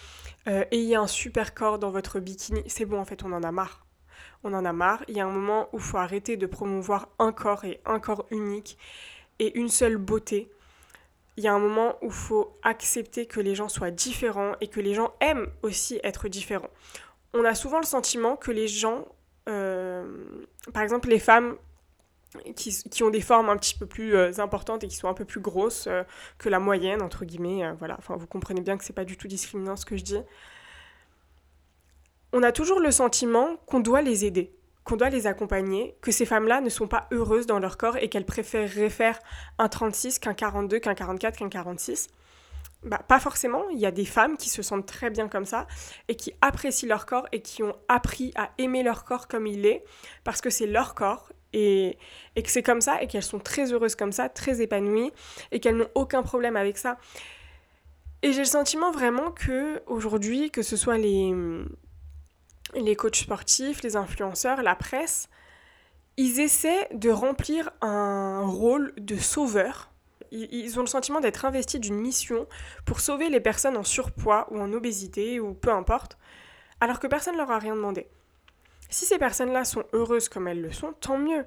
euh, 0.48 0.64
ayez 0.72 0.96
un 0.96 1.06
super 1.06 1.54
corps 1.54 1.78
dans 1.78 1.90
votre 1.90 2.18
bikini. 2.18 2.60
C'est 2.66 2.86
bon, 2.86 2.98
en 2.98 3.04
fait, 3.04 3.22
on 3.22 3.32
en 3.32 3.44
a 3.44 3.52
marre. 3.52 3.86
On 4.42 4.52
en 4.52 4.64
a 4.64 4.72
marre. 4.72 5.04
Il 5.06 5.16
y 5.16 5.20
a 5.20 5.26
un 5.26 5.30
moment 5.30 5.68
où 5.72 5.76
il 5.76 5.82
faut 5.82 5.98
arrêter 5.98 6.36
de 6.36 6.44
promouvoir 6.44 7.08
un 7.20 7.30
corps 7.30 7.64
et 7.64 7.80
un 7.86 8.00
corps 8.00 8.26
unique 8.32 8.78
et 9.38 9.56
une 9.56 9.68
seule 9.68 9.96
beauté. 9.96 10.50
Il 11.36 11.44
y 11.44 11.46
a 11.46 11.54
un 11.54 11.60
moment 11.60 11.98
où 12.02 12.06
il 12.06 12.10
faut 12.10 12.58
accepter 12.64 13.26
que 13.26 13.38
les 13.38 13.54
gens 13.54 13.68
soient 13.68 13.92
différents 13.92 14.54
et 14.60 14.66
que 14.66 14.80
les 14.80 14.94
gens 14.94 15.14
aiment 15.20 15.46
aussi 15.62 16.00
être 16.02 16.26
différents. 16.26 16.70
On 17.32 17.44
a 17.44 17.54
souvent 17.54 17.78
le 17.78 17.86
sentiment 17.86 18.34
que 18.34 18.50
les 18.50 18.66
gens, 18.66 19.06
par 19.44 20.82
exemple 20.82 21.10
les 21.10 21.20
femmes, 21.20 21.56
qui, 22.54 23.02
ont 23.02 23.10
des 23.10 23.20
formes 23.20 23.48
un 23.48 23.56
petit 23.56 23.76
peu 23.76 23.86
plus 23.86 24.14
euh, 24.14 24.32
importantes 24.38 24.84
et 24.84 24.88
qui 24.88 24.96
sont 24.96 25.08
un 25.08 25.14
peu 25.14 25.24
plus 25.24 25.40
grosses 25.40 25.86
euh, 25.86 26.02
que 26.38 26.48
la 26.48 26.58
moyenne, 26.58 27.02
entre 27.02 27.24
guillemets. 27.24 27.64
Euh, 27.64 27.72
voilà, 27.78 27.96
enfin, 27.98 28.16
vous 28.16 28.26
comprenez 28.26 28.60
bien 28.60 28.76
que 28.76 28.84
c'est 28.84 28.92
pas 28.92 29.04
du 29.04 29.16
tout 29.16 29.28
discriminant 29.28 29.76
ce 29.76 29.84
que 29.84 29.96
je 29.96 30.04
dis. 30.04 30.20
On 32.32 32.42
a 32.42 32.52
toujours 32.52 32.80
le 32.80 32.90
sentiment 32.90 33.56
qu'on 33.66 33.80
doit 33.80 34.02
les 34.02 34.24
aider, 34.24 34.52
qu'on 34.84 34.96
doit 34.96 35.10
les 35.10 35.26
accompagner, 35.26 35.96
que 36.02 36.12
ces 36.12 36.26
femmes-là 36.26 36.60
ne 36.60 36.68
sont 36.68 36.88
pas 36.88 37.06
heureuses 37.12 37.46
dans 37.46 37.58
leur 37.58 37.76
corps 37.76 37.96
et 37.96 38.08
qu'elles 38.08 38.26
préféreraient 38.26 38.90
faire 38.90 39.18
un 39.58 39.68
36 39.68 40.18
qu'un 40.18 40.34
42, 40.34 40.78
qu'un 40.78 40.94
44, 40.94 41.38
qu'un 41.38 41.48
46. 41.48 42.08
Bah, 42.82 43.00
pas 43.08 43.18
forcément, 43.18 43.68
il 43.70 43.78
y 43.78 43.86
a 43.86 43.90
des 43.90 44.04
femmes 44.04 44.36
qui 44.36 44.48
se 44.48 44.62
sentent 44.62 44.86
très 44.86 45.10
bien 45.10 45.28
comme 45.28 45.44
ça 45.44 45.66
et 46.06 46.14
qui 46.14 46.34
apprécient 46.40 46.88
leur 46.88 47.04
corps 47.04 47.26
et 47.32 47.42
qui 47.42 47.62
ont 47.62 47.74
appris 47.88 48.32
à 48.36 48.50
aimer 48.58 48.82
leur 48.82 49.04
corps 49.04 49.26
comme 49.26 49.46
il 49.46 49.66
est 49.66 49.82
parce 50.22 50.40
que 50.40 50.50
c'est 50.50 50.66
leur 50.66 50.94
corps 50.94 51.32
et, 51.52 51.98
que 52.34 52.50
c'est 52.50 52.62
comme 52.62 52.80
ça 52.80 53.02
et 53.02 53.06
qu'elles 53.06 53.22
sont 53.22 53.38
très 53.38 53.72
heureuses 53.72 53.94
comme 53.94 54.12
ça, 54.12 54.28
très 54.28 54.60
épanouies 54.60 55.12
et 55.52 55.60
qu'elles 55.60 55.76
n'ont 55.76 55.90
aucun 55.94 56.22
problème 56.22 56.56
avec 56.56 56.78
ça. 56.78 56.98
Et 58.22 58.32
j'ai 58.32 58.40
le 58.40 58.44
sentiment 58.44 58.90
vraiment 58.90 59.30
que 59.30 59.82
aujourd'hui, 59.86 60.50
que 60.50 60.62
ce 60.62 60.76
soit 60.76 60.98
les, 60.98 61.34
les 62.74 62.96
coachs 62.96 63.16
sportifs, 63.16 63.82
les 63.82 63.96
influenceurs, 63.96 64.62
la 64.62 64.74
presse, 64.74 65.28
ils 66.16 66.40
essaient 66.40 66.88
de 66.92 67.10
remplir 67.10 67.70
un 67.82 68.46
rôle 68.46 68.92
de 68.96 69.16
sauveur. 69.16 69.90
Ils 70.32 70.78
ont 70.78 70.82
le 70.82 70.88
sentiment 70.88 71.20
d'être 71.20 71.44
investis 71.44 71.80
d'une 71.80 71.98
mission 72.00 72.46
pour 72.84 73.00
sauver 73.00 73.28
les 73.28 73.40
personnes 73.40 73.76
en 73.76 73.84
surpoids 73.84 74.48
ou 74.50 74.58
en 74.58 74.72
obésité 74.72 75.40
ou 75.40 75.54
peu 75.54 75.70
importe, 75.70 76.18
alors 76.80 77.00
que 77.00 77.06
personne 77.06 77.34
ne 77.34 77.38
leur 77.38 77.50
a 77.50 77.58
rien 77.58 77.76
demandé. 77.76 78.08
Si 78.90 79.04
ces 79.04 79.18
personnes-là 79.18 79.64
sont 79.64 79.84
heureuses 79.92 80.28
comme 80.28 80.48
elles 80.48 80.62
le 80.62 80.72
sont, 80.72 80.92
tant 81.00 81.18
mieux. 81.18 81.44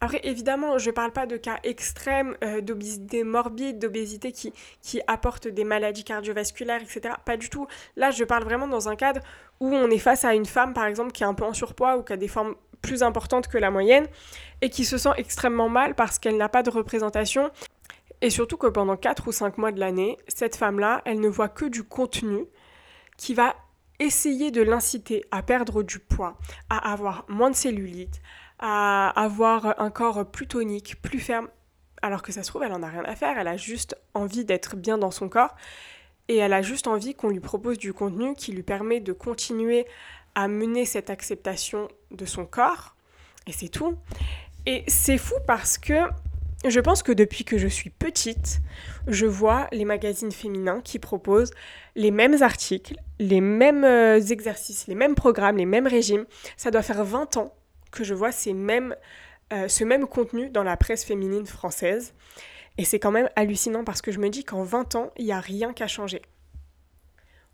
Après, 0.00 0.20
évidemment, 0.24 0.78
je 0.78 0.90
ne 0.90 0.94
parle 0.94 1.12
pas 1.12 1.26
de 1.26 1.36
cas 1.36 1.60
extrêmes 1.62 2.36
euh, 2.42 2.60
d'obésité 2.60 3.22
morbide, 3.22 3.78
d'obésité 3.78 4.32
qui, 4.32 4.52
qui 4.80 5.00
apporte 5.06 5.46
des 5.46 5.62
maladies 5.62 6.02
cardiovasculaires, 6.02 6.82
etc. 6.82 7.14
Pas 7.24 7.36
du 7.36 7.48
tout. 7.48 7.68
Là, 7.94 8.10
je 8.10 8.24
parle 8.24 8.42
vraiment 8.42 8.66
dans 8.66 8.88
un 8.88 8.96
cadre 8.96 9.20
où 9.60 9.72
on 9.72 9.88
est 9.90 9.98
face 9.98 10.24
à 10.24 10.34
une 10.34 10.44
femme, 10.44 10.74
par 10.74 10.86
exemple, 10.86 11.12
qui 11.12 11.22
est 11.22 11.26
un 11.26 11.34
peu 11.34 11.44
en 11.44 11.52
surpoids 11.52 11.96
ou 11.96 12.02
qui 12.02 12.12
a 12.12 12.16
des 12.16 12.26
formes 12.26 12.56
plus 12.82 13.04
importantes 13.04 13.46
que 13.46 13.58
la 13.58 13.70
moyenne 13.70 14.08
et 14.60 14.70
qui 14.70 14.84
se 14.84 14.98
sent 14.98 15.12
extrêmement 15.18 15.68
mal 15.68 15.94
parce 15.94 16.18
qu'elle 16.18 16.36
n'a 16.36 16.48
pas 16.48 16.64
de 16.64 16.70
représentation. 16.70 17.52
Et 18.22 18.30
surtout 18.30 18.56
que 18.56 18.66
pendant 18.66 18.96
4 18.96 19.28
ou 19.28 19.32
5 19.32 19.56
mois 19.56 19.70
de 19.70 19.78
l'année, 19.78 20.18
cette 20.26 20.56
femme-là, 20.56 21.02
elle 21.04 21.20
ne 21.20 21.28
voit 21.28 21.48
que 21.48 21.64
du 21.64 21.84
contenu 21.84 22.46
qui 23.16 23.34
va 23.34 23.54
essayer 24.02 24.50
de 24.50 24.62
l'inciter 24.62 25.24
à 25.30 25.42
perdre 25.42 25.82
du 25.82 25.98
poids, 25.98 26.36
à 26.70 26.92
avoir 26.92 27.24
moins 27.28 27.50
de 27.50 27.56
cellulite, 27.56 28.20
à 28.58 29.08
avoir 29.10 29.80
un 29.80 29.90
corps 29.90 30.30
plus 30.30 30.46
tonique, 30.46 31.00
plus 31.02 31.20
ferme, 31.20 31.48
alors 32.02 32.22
que 32.22 32.32
ça 32.32 32.42
se 32.42 32.48
trouve, 32.48 32.64
elle 32.64 32.72
en 32.72 32.82
a 32.82 32.88
rien 32.88 33.04
à 33.04 33.14
faire, 33.14 33.38
elle 33.38 33.48
a 33.48 33.56
juste 33.56 33.96
envie 34.14 34.44
d'être 34.44 34.76
bien 34.76 34.98
dans 34.98 35.10
son 35.10 35.28
corps. 35.28 35.54
Et 36.28 36.36
elle 36.36 36.52
a 36.52 36.62
juste 36.62 36.86
envie 36.86 37.14
qu'on 37.14 37.28
lui 37.28 37.40
propose 37.40 37.78
du 37.78 37.92
contenu 37.92 38.34
qui 38.34 38.52
lui 38.52 38.62
permet 38.62 39.00
de 39.00 39.12
continuer 39.12 39.86
à 40.34 40.48
mener 40.48 40.84
cette 40.84 41.10
acceptation 41.10 41.88
de 42.10 42.24
son 42.24 42.46
corps. 42.46 42.94
Et 43.46 43.52
c'est 43.52 43.68
tout. 43.68 43.96
Et 44.66 44.84
c'est 44.86 45.18
fou 45.18 45.34
parce 45.46 45.78
que 45.78 46.08
je 46.70 46.80
pense 46.80 47.02
que 47.02 47.12
depuis 47.12 47.44
que 47.44 47.58
je 47.58 47.66
suis 47.66 47.90
petite, 47.90 48.60
je 49.08 49.26
vois 49.26 49.68
les 49.72 49.84
magazines 49.84 50.32
féminins 50.32 50.80
qui 50.80 50.98
proposent 50.98 51.52
les 51.96 52.10
mêmes 52.10 52.42
articles, 52.42 52.94
les 53.18 53.40
mêmes 53.40 53.84
euh, 53.84 54.20
exercices, 54.20 54.86
les 54.86 54.94
mêmes 54.94 55.14
programmes, 55.14 55.56
les 55.56 55.66
mêmes 55.66 55.86
régimes. 55.86 56.24
Ça 56.56 56.70
doit 56.70 56.82
faire 56.82 57.04
20 57.04 57.36
ans 57.36 57.54
que 57.90 58.04
je 58.04 58.14
vois 58.14 58.32
ces 58.32 58.52
mêmes, 58.52 58.94
euh, 59.52 59.68
ce 59.68 59.84
même 59.84 60.06
contenu 60.06 60.50
dans 60.50 60.62
la 60.62 60.76
presse 60.76 61.04
féminine 61.04 61.46
française. 61.46 62.14
Et 62.78 62.84
c'est 62.84 62.98
quand 62.98 63.10
même 63.10 63.28
hallucinant 63.36 63.84
parce 63.84 64.00
que 64.00 64.12
je 64.12 64.18
me 64.18 64.28
dis 64.28 64.44
qu'en 64.44 64.62
20 64.62 64.94
ans, 64.94 65.12
il 65.16 65.26
n'y 65.26 65.32
a 65.32 65.40
rien 65.40 65.72
qu'à 65.72 65.88
changer. 65.88 66.22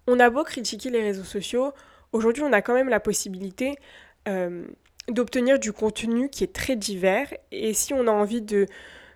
On 0.06 0.20
a 0.20 0.30
beau 0.30 0.44
critiquer 0.44 0.90
les 0.90 1.02
réseaux 1.02 1.24
sociaux, 1.24 1.72
aujourd'hui 2.12 2.42
on 2.42 2.52
a 2.52 2.62
quand 2.62 2.72
même 2.72 2.88
la 2.88 3.00
possibilité 3.00 3.74
euh, 4.26 4.66
d'obtenir 5.08 5.58
du 5.58 5.72
contenu 5.72 6.30
qui 6.30 6.44
est 6.44 6.52
très 6.52 6.76
divers. 6.76 7.32
Et 7.50 7.74
si 7.74 7.92
on 7.92 8.06
a 8.06 8.10
envie 8.10 8.42
de 8.42 8.66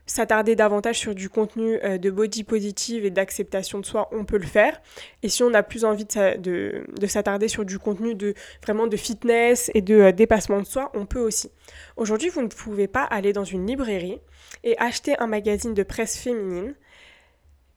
s'attarder 0.07 0.57
davantage 0.57 0.99
sur 0.99 1.15
du 1.15 1.29
contenu 1.29 1.79
euh, 1.85 1.99
de 1.99 2.11
body 2.11 2.45
positive 2.45 3.05
et 3.05 3.11
d'acceptation 3.11 3.79
de 3.79 3.87
soi, 3.87 4.09
on 4.13 4.25
peut 4.25 4.39
le 4.39 4.47
faire. 4.47 4.81
Et 5.23 5.29
si 5.29 5.43
on 5.43 5.55
a 5.55 5.63
plus 5.63 5.85
envie 5.85 6.05
de, 6.05 6.85
s'attarder 7.07 7.49
sur 7.49 7.65
du 7.65 7.79
contenu 7.79 8.15
de 8.15 8.35
vraiment 8.63 8.87
de 8.87 8.97
fitness 8.97 9.71
et 9.75 9.81
de 9.81 9.95
euh, 9.95 10.13
dépassement 10.13 10.61
de 10.61 10.67
soi, 10.67 10.91
on 10.95 11.07
peut 11.07 11.21
aussi. 11.21 11.51
Aujourd'hui, 11.97 12.29
vous 12.29 12.43
ne 12.43 12.49
pouvez 12.49 12.89
pas 12.89 13.05
aller 13.05 13.33
dans 13.33 13.45
une 13.45 13.67
librairie 13.67 14.21
et 14.65 14.77
acheter 14.79 15.19
un 15.19 15.27
magazine 15.27 15.75
de 15.75 15.83
presse 15.83 16.19
féminine 16.19 16.75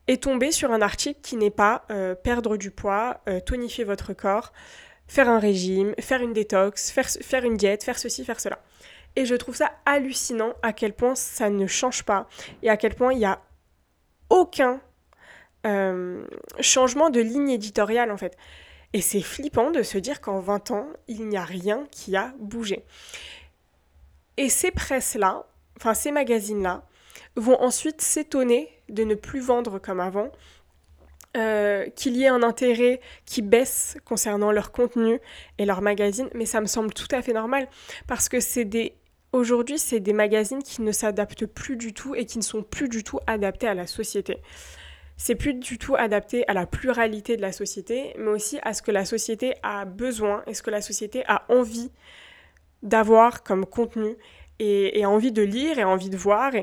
et 0.07 0.17
tomber 0.17 0.51
sur 0.51 0.71
un 0.71 0.81
article 0.81 1.19
qui 1.21 1.35
n'est 1.35 1.49
pas 1.49 1.85
euh, 1.89 2.13
perdre 2.15 2.57
du 2.57 2.69
poids, 2.69 3.21
tonifier 3.45 3.83
votre 3.83 4.13
corps, 4.13 4.53
faire 5.07 5.29
un 5.29 5.39
régime, 5.39 5.95
faire 5.99 6.21
une 6.21 6.33
détox, 6.33 6.91
faire, 6.91 7.09
faire 7.09 7.43
une 7.43 7.57
diète, 7.57 7.83
faire 7.83 7.97
ceci, 7.97 8.23
faire 8.23 8.39
cela. 8.39 8.59
Et 9.15 9.25
je 9.25 9.35
trouve 9.35 9.55
ça 9.55 9.71
hallucinant 9.85 10.53
à 10.61 10.73
quel 10.73 10.93
point 10.93 11.15
ça 11.15 11.49
ne 11.49 11.67
change 11.67 12.03
pas 12.03 12.27
et 12.63 12.69
à 12.69 12.77
quel 12.77 12.95
point 12.95 13.13
il 13.13 13.19
n'y 13.19 13.25
a 13.25 13.41
aucun 14.29 14.81
euh, 15.65 16.25
changement 16.59 17.09
de 17.09 17.21
ligne 17.21 17.49
éditoriale 17.49 18.11
en 18.11 18.17
fait. 18.17 18.37
Et 18.93 19.01
c'est 19.01 19.21
flippant 19.21 19.71
de 19.71 19.83
se 19.83 19.97
dire 19.97 20.21
qu'en 20.21 20.39
20 20.39 20.71
ans, 20.71 20.87
il 21.07 21.27
n'y 21.27 21.37
a 21.37 21.43
rien 21.43 21.85
qui 21.91 22.15
a 22.15 22.33
bougé. 22.39 22.85
Et 24.37 24.49
ces 24.49 24.71
presses-là, 24.71 25.45
enfin 25.77 25.93
ces 25.93 26.11
magazines-là, 26.11 26.83
vont 27.35 27.61
ensuite 27.61 28.01
s'étonner 28.01 28.69
de 28.89 29.03
ne 29.03 29.15
plus 29.15 29.39
vendre 29.39 29.79
comme 29.79 29.99
avant, 29.99 30.31
euh, 31.35 31.89
qu'il 31.89 32.15
y 32.15 32.23
ait 32.23 32.29
un 32.29 32.43
intérêt 32.43 33.01
qui 33.25 33.41
baisse 33.41 33.97
concernant 34.05 34.53
leur 34.53 34.71
contenu 34.71 35.19
et 35.57 35.65
leur 35.65 35.81
magazine, 35.81 36.29
mais 36.33 36.45
ça 36.45 36.61
me 36.61 36.65
semble 36.65 36.93
tout 36.93 37.07
à 37.11 37.21
fait 37.21 37.33
normal 37.33 37.67
parce 38.07 38.29
que 38.29 38.39
c'est 38.39 38.63
des 38.63 38.93
Aujourd'hui, 39.35 39.77
c'est 39.77 39.99
des 39.99 40.13
magazines 40.13 40.63
qui 40.63 40.81
ne 40.81 40.93
s'adaptent 40.93 41.45
plus 41.45 41.75
du 41.75 41.93
tout 41.93 42.15
et 42.15 42.25
qui 42.25 42.37
ne 42.37 42.43
sont 42.43 42.63
plus 42.63 42.87
du 42.87 43.03
tout 43.03 43.19
adaptés 43.27 43.67
à 43.67 43.73
la 43.73 43.85
société. 43.85 44.37
C'est 45.17 45.35
plus 45.35 45.53
du 45.53 45.77
tout 45.77 45.93
adapté 45.97 46.47
à 46.47 46.53
la 46.53 46.65
pluralité 46.65 47.35
de 47.35 47.41
la 47.41 47.51
société, 47.51 48.13
mais 48.17 48.29
aussi 48.29 48.59
à 48.63 48.73
ce 48.73 48.81
que 48.81 48.91
la 48.91 49.03
société 49.03 49.53
a 49.61 49.83
besoin 49.83 50.41
et 50.47 50.53
ce 50.53 50.63
que 50.63 50.71
la 50.71 50.79
société 50.79 51.25
a 51.27 51.43
envie 51.49 51.91
d'avoir 52.81 53.43
comme 53.43 53.65
contenu 53.65 54.15
et, 54.59 55.05
envie 55.05 55.33
de 55.33 55.41
lire 55.41 55.79
et 55.79 55.83
envie 55.83 56.09
de 56.09 56.15
voir. 56.15 56.53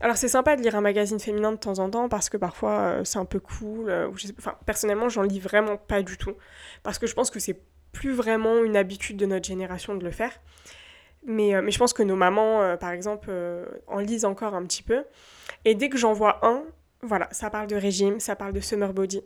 Alors 0.00 0.16
c'est 0.16 0.28
sympa 0.28 0.56
de 0.56 0.62
lire 0.62 0.74
un 0.74 0.80
magazine 0.80 1.20
féminin 1.20 1.52
de 1.52 1.58
temps 1.58 1.80
en 1.80 1.90
temps 1.90 2.08
parce 2.08 2.30
que 2.30 2.38
parfois 2.38 2.80
euh, 2.80 3.04
c'est 3.04 3.18
un 3.18 3.26
peu 3.26 3.40
cool. 3.40 3.90
Euh, 3.90 4.10
enfin, 4.38 4.54
personnellement, 4.64 5.10
j'en 5.10 5.22
lis 5.22 5.38
vraiment 5.38 5.76
pas 5.76 6.00
du 6.00 6.16
tout 6.16 6.36
parce 6.82 6.98
que 6.98 7.06
je 7.06 7.12
pense 7.12 7.30
que 7.30 7.40
c'est 7.40 7.60
plus 7.92 8.12
vraiment 8.12 8.64
une 8.64 8.78
habitude 8.78 9.18
de 9.18 9.26
notre 9.26 9.46
génération 9.46 9.94
de 9.94 10.02
le 10.02 10.12
faire. 10.12 10.32
Mais, 11.24 11.54
euh, 11.54 11.62
mais 11.62 11.70
je 11.70 11.78
pense 11.78 11.92
que 11.92 12.02
nos 12.02 12.16
mamans, 12.16 12.62
euh, 12.62 12.76
par 12.76 12.90
exemple, 12.90 13.28
euh, 13.30 13.66
en 13.86 13.98
lisent 13.98 14.24
encore 14.24 14.54
un 14.54 14.64
petit 14.64 14.82
peu. 14.82 15.04
Et 15.64 15.74
dès 15.74 15.88
que 15.88 15.96
j'en 15.96 16.12
vois 16.12 16.44
un, 16.44 16.64
voilà, 17.02 17.28
ça 17.32 17.50
parle 17.50 17.68
de 17.68 17.76
régime, 17.76 18.20
ça 18.20 18.36
parle 18.36 18.52
de 18.52 18.60
summer 18.60 18.92
body. 18.92 19.22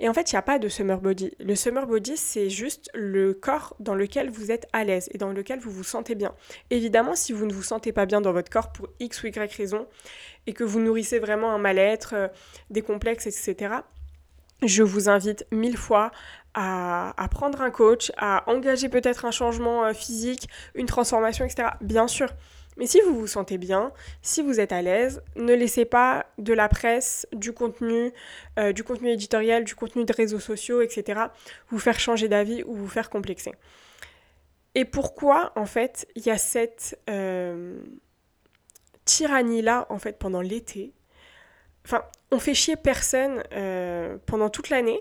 Et 0.00 0.08
en 0.08 0.14
fait, 0.14 0.32
il 0.32 0.34
n'y 0.34 0.38
a 0.38 0.42
pas 0.42 0.58
de 0.58 0.68
summer 0.68 1.00
body. 1.00 1.32
Le 1.38 1.54
summer 1.54 1.86
body, 1.86 2.16
c'est 2.16 2.50
juste 2.50 2.90
le 2.94 3.32
corps 3.32 3.76
dans 3.78 3.94
lequel 3.94 4.28
vous 4.28 4.50
êtes 4.50 4.66
à 4.72 4.82
l'aise 4.82 5.08
et 5.12 5.18
dans 5.18 5.30
lequel 5.30 5.60
vous 5.60 5.70
vous 5.70 5.84
sentez 5.84 6.16
bien. 6.16 6.34
Évidemment, 6.70 7.14
si 7.14 7.32
vous 7.32 7.46
ne 7.46 7.52
vous 7.52 7.62
sentez 7.62 7.92
pas 7.92 8.04
bien 8.04 8.20
dans 8.20 8.32
votre 8.32 8.50
corps 8.50 8.72
pour 8.72 8.88
X 8.98 9.22
ou 9.22 9.28
Y 9.28 9.54
raison, 9.54 9.86
et 10.46 10.52
que 10.52 10.64
vous 10.64 10.80
nourrissez 10.80 11.20
vraiment 11.20 11.52
un 11.52 11.58
mal-être, 11.58 12.30
des 12.70 12.82
complexes, 12.82 13.26
etc., 13.28 13.76
je 14.68 14.82
vous 14.82 15.08
invite 15.08 15.46
mille 15.50 15.76
fois 15.76 16.10
à, 16.54 17.28
prendre 17.30 17.60
un 17.62 17.70
coach, 17.70 18.12
à 18.16 18.48
engager 18.48 18.88
peut-être 18.88 19.24
un 19.24 19.30
changement 19.30 19.84
euh, 19.84 19.92
physique, 19.92 20.48
une 20.74 20.86
transformation, 20.86 21.44
etc. 21.44 21.70
Bien 21.80 22.06
sûr. 22.06 22.28
Mais 22.76 22.86
si 22.86 23.00
vous 23.00 23.16
vous 23.16 23.26
sentez 23.26 23.58
bien, 23.58 23.92
si 24.22 24.42
vous 24.42 24.58
êtes 24.58 24.72
à 24.72 24.82
l'aise, 24.82 25.22
ne 25.36 25.54
laissez 25.54 25.84
pas 25.84 26.26
de 26.38 26.52
la 26.52 26.68
presse, 26.68 27.26
du 27.32 27.52
contenu, 27.52 28.12
euh, 28.58 28.72
du 28.72 28.82
contenu 28.82 29.10
éditorial, 29.10 29.64
du 29.64 29.74
contenu 29.74 30.04
de 30.04 30.12
réseaux 30.12 30.40
sociaux, 30.40 30.80
etc., 30.80 31.22
vous 31.70 31.78
faire 31.78 32.00
changer 32.00 32.28
d'avis 32.28 32.64
ou 32.64 32.74
vous 32.74 32.88
faire 32.88 33.10
complexer. 33.10 33.52
Et 34.74 34.84
pourquoi, 34.84 35.52
en 35.54 35.66
fait, 35.66 36.08
il 36.16 36.26
y 36.26 36.30
a 36.30 36.38
cette 36.38 36.98
euh, 37.08 37.78
tyrannie-là, 39.04 39.86
en 39.88 39.98
fait, 39.98 40.18
pendant 40.18 40.40
l'été 40.40 40.92
Enfin, 41.84 42.02
on 42.30 42.38
fait 42.38 42.54
chier 42.54 42.76
personne 42.76 43.42
pendant 44.26 44.48
toute 44.50 44.70
l'année, 44.70 45.00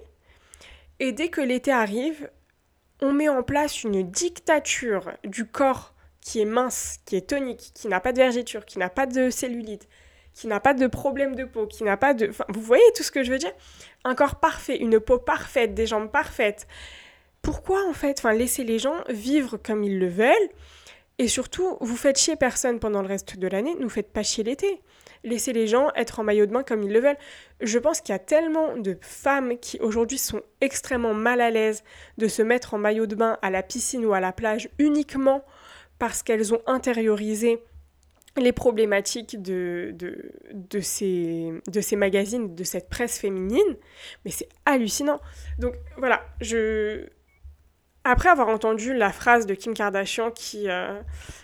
et 1.00 1.12
dès 1.12 1.30
que 1.30 1.42
l'été 1.42 1.72
arrive, 1.72 2.30
on 3.02 3.12
met 3.12 3.30
en 3.30 3.44
place 3.44 3.84
une 3.84 4.10
dictature 4.10 5.12
du 5.24 5.46
corps 5.46 5.94
qui 6.22 6.40
est 6.40 6.46
mince, 6.46 7.00
qui 7.06 7.18
est 7.18 7.30
tonique, 7.30 7.72
qui 7.74 7.88
n'a 7.88 8.00
pas 8.00 8.14
de 8.14 8.18
vergeture, 8.18 8.66
qui 8.66 8.80
n'a 8.80 8.90
pas 8.90 9.06
de 9.06 9.30
cellulite, 9.30 9.90
qui 10.34 10.48
n'a 10.48 10.60
pas 10.60 10.74
de 10.74 10.88
problème 10.88 11.36
de 11.36 11.44
peau, 11.44 11.68
qui 11.68 11.84
n'a 11.84 11.98
pas 11.98 12.14
de... 12.14 12.30
Enfin, 12.30 12.46
vous 12.50 12.62
voyez 12.62 12.84
tout 12.96 13.04
ce 13.04 13.12
que 13.12 13.24
je 13.24 13.32
veux 13.32 13.38
dire? 13.38 13.52
Un 14.06 14.16
corps 14.16 14.40
parfait, 14.40 14.78
une 14.78 15.00
peau 15.00 15.20
parfaite, 15.20 15.74
des 15.74 15.86
jambes 15.86 16.10
parfaites. 16.10 16.68
Pourquoi 17.42 17.86
en 17.90 17.94
fait 17.94 18.20
enfin, 18.20 18.34
Laisser 18.34 18.64
les 18.64 18.80
gens 18.80 19.04
vivre 19.10 19.58
comme 19.58 19.84
ils 19.84 20.00
le 20.00 20.08
veulent? 20.08 20.50
Et 21.20 21.28
surtout, 21.28 21.78
vous 21.82 21.98
faites 21.98 22.18
chier 22.18 22.36
personne 22.36 22.80
pendant 22.80 23.02
le 23.02 23.08
reste 23.08 23.38
de 23.38 23.48
l'année, 23.48 23.76
ne 23.76 23.84
vous 23.84 23.90
faites 23.90 24.12
pas 24.12 24.24
chier 24.24 24.44
l'été 24.44 24.82
laisser 25.24 25.54
les 25.54 25.68
gens 25.68 25.90
être 25.96 26.20
en 26.20 26.24
maillot 26.24 26.46
de 26.46 26.52
bain 26.52 26.64
comme 26.64 26.84
ils 26.84 26.92
le 26.92 27.00
veulent. 27.00 27.18
Je 27.62 27.80
pense 27.80 28.02
qu'il 28.02 28.14
y 28.14 28.16
a 28.16 28.20
tellement 28.20 28.78
de 28.78 28.98
femmes 29.02 29.58
qui 29.58 29.80
aujourd'hui 29.80 30.18
sont 30.18 30.42
extrêmement 30.62 31.14
mal 31.14 31.42
à 31.42 31.50
l'aise 31.50 31.84
de 32.18 32.28
se 32.28 32.42
mettre 32.42 32.74
en 32.74 32.78
maillot 32.78 33.06
de 33.06 33.16
bain 33.16 33.38
à 33.42 33.50
la 33.50 33.64
piscine 33.64 34.06
ou 34.06 34.14
à 34.14 34.20
la 34.20 34.34
plage 34.34 34.70
uniquement 34.80 35.44
parce 36.00 36.24
qu'elles 36.24 36.54
ont 36.54 36.62
intériorisé 36.68 37.64
les 38.36 38.52
problématiques 38.52 39.42
de, 39.42 39.92
de, 39.94 40.32
de, 40.54 40.80
ces, 40.80 41.54
de 41.68 41.82
ces 41.82 41.96
magazines, 41.96 42.56
de 42.56 42.64
cette 42.64 42.90
presse 42.90 43.20
féminine, 43.20 43.78
mais 44.26 44.32
c'est 44.32 44.50
hallucinant. 44.66 45.20
Donc 45.60 45.76
voilà, 45.98 46.26
je... 46.42 47.08
Après 48.06 48.30
avoir 48.30 48.50
entendu 48.50 48.94
la 48.94 49.14
phrase 49.14 49.46
de 49.46 49.54
Kim 49.54 49.74
Kardashian 49.74 50.30
qui, 50.32 50.70
euh, 50.70 51.00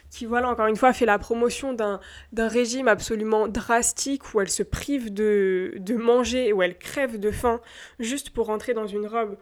qui, 0.10 0.26
voilà, 0.26 0.50
encore 0.50 0.68
une 0.68 0.76
fois, 0.76 0.92
fait 0.92 1.06
la 1.06 1.18
promotion 1.18 1.74
d'un 1.74 2.00
régime 2.48 2.90
absolument 2.90 3.48
drastique 3.48 4.34
où 4.34 4.42
elle 4.42 4.50
se 4.50 4.64
prive 4.64 5.14
de, 5.14 5.74
de 5.78 5.96
manger, 5.96 6.52
où 6.52 6.62
elle 6.62 6.78
crève 6.78 7.18
de 7.18 7.32
faim 7.32 7.62
juste 8.00 8.32
pour 8.32 8.48
rentrer 8.48 8.74
dans 8.74 8.88
une 8.88 9.08
robe. 9.08 9.38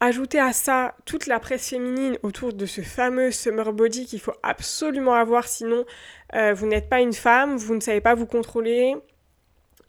Ajoutez 0.00 0.38
à 0.40 0.52
ça 0.52 0.94
toute 1.06 1.26
la 1.26 1.40
presse 1.40 1.70
féminine 1.70 2.18
autour 2.22 2.52
de 2.52 2.66
ce 2.66 2.82
fameux 2.82 3.30
summer 3.30 3.72
body 3.72 4.04
qu'il 4.04 4.20
faut 4.20 4.34
absolument 4.42 5.14
avoir, 5.14 5.48
sinon 5.48 5.86
euh, 6.34 6.52
vous 6.52 6.66
n'êtes 6.66 6.90
pas 6.90 7.00
une 7.00 7.14
femme, 7.14 7.56
vous 7.56 7.74
ne 7.74 7.80
savez 7.80 8.02
pas 8.02 8.14
vous 8.14 8.26
contrôler, 8.26 8.94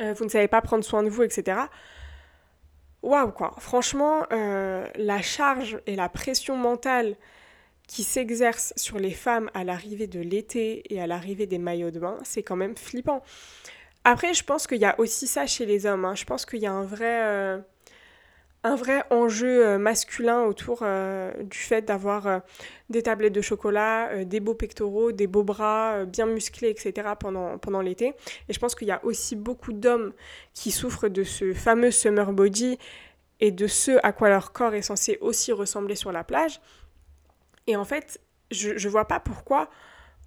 euh, 0.02 0.14
vous 0.14 0.24
ne 0.24 0.30
savez 0.30 0.48
pas 0.48 0.62
prendre 0.62 0.86
soin 0.86 1.04
de 1.04 1.10
vous, 1.10 1.24
etc. 1.24 1.58
Waouh 3.04 3.32
quoi, 3.32 3.54
franchement, 3.60 4.26
euh, 4.32 4.88
la 4.96 5.22
charge 5.22 5.80
et 5.86 5.96
la 5.96 6.10
pression 6.10 6.58
mentale 6.58 7.16
qui 7.88 8.04
s'exerce 8.04 8.74
sur 8.76 9.00
les 9.00 9.12
femmes 9.12 9.50
à 9.54 9.64
l'arrivée 9.64 10.08
de 10.08 10.20
l'été 10.20 10.94
et 10.94 11.02
à 11.02 11.08
l'arrivée 11.08 11.46
des 11.46 11.58
maillots 11.58 11.92
de 11.92 12.00
bain, 12.00 12.18
c'est 12.24 12.44
quand 12.44 12.58
même 12.58 12.76
flippant. 12.76 13.24
Après, 14.04 14.34
je 14.34 14.44
pense 14.44 14.68
qu'il 14.68 14.80
y 14.80 14.86
a 14.86 15.00
aussi 15.00 15.28
ça 15.28 15.46
chez 15.46 15.66
les 15.66 15.86
hommes. 15.86 16.06
Hein. 16.06 16.16
Je 16.16 16.26
pense 16.26 16.46
qu'il 16.46 16.60
y 16.60 16.66
a 16.66 16.72
un 16.72 16.84
vrai 16.84 17.62
un 18.68 18.76
vrai 18.76 19.04
enjeu 19.12 19.66
euh, 19.66 19.78
masculin 19.78 20.44
autour 20.44 20.80
euh, 20.82 21.32
du 21.44 21.58
fait 21.58 21.84
d'avoir 21.84 22.28
euh, 22.28 22.40
des 22.90 23.02
tablettes 23.02 23.32
de 23.32 23.42
chocolat, 23.42 24.26
des 24.26 24.42
beaux 24.42 24.56
pectoraux, 24.56 25.14
des 25.14 25.26
beaux 25.26 25.44
bras 25.44 26.04
bien 26.04 26.26
musclés, 26.26 26.70
etc. 26.70 27.10
pendant, 27.18 27.58
pendant 27.58 27.82
l'été. 27.82 28.14
Et 28.50 28.54
je 28.54 28.60
pense 28.60 28.76
qu'il 28.76 28.88
y 28.90 28.92
a 28.92 29.04
aussi 29.06 29.38
beaucoup 29.38 29.72
d'hommes 29.72 30.14
qui 30.54 30.72
souffrent 30.72 31.08
de 31.08 31.24
ce 31.24 31.54
fameux 31.54 31.92
summer 31.92 32.34
body 32.34 32.78
et 33.40 33.52
de 33.52 33.68
ce 33.68 34.00
à 34.04 34.12
quoi 34.12 34.30
leur 34.30 34.52
corps 34.52 34.74
est 34.74 34.82
censé 34.82 35.18
aussi 35.22 35.54
ressembler 35.54 35.96
sur 35.96 36.12
la 36.12 36.24
plage. 36.24 36.60
Et 37.68 37.76
en 37.76 37.86
fait, 37.86 38.20
je 38.52 38.72
ne 38.72 38.92
vois 38.92 39.06
pas 39.06 39.20
pourquoi 39.22 39.70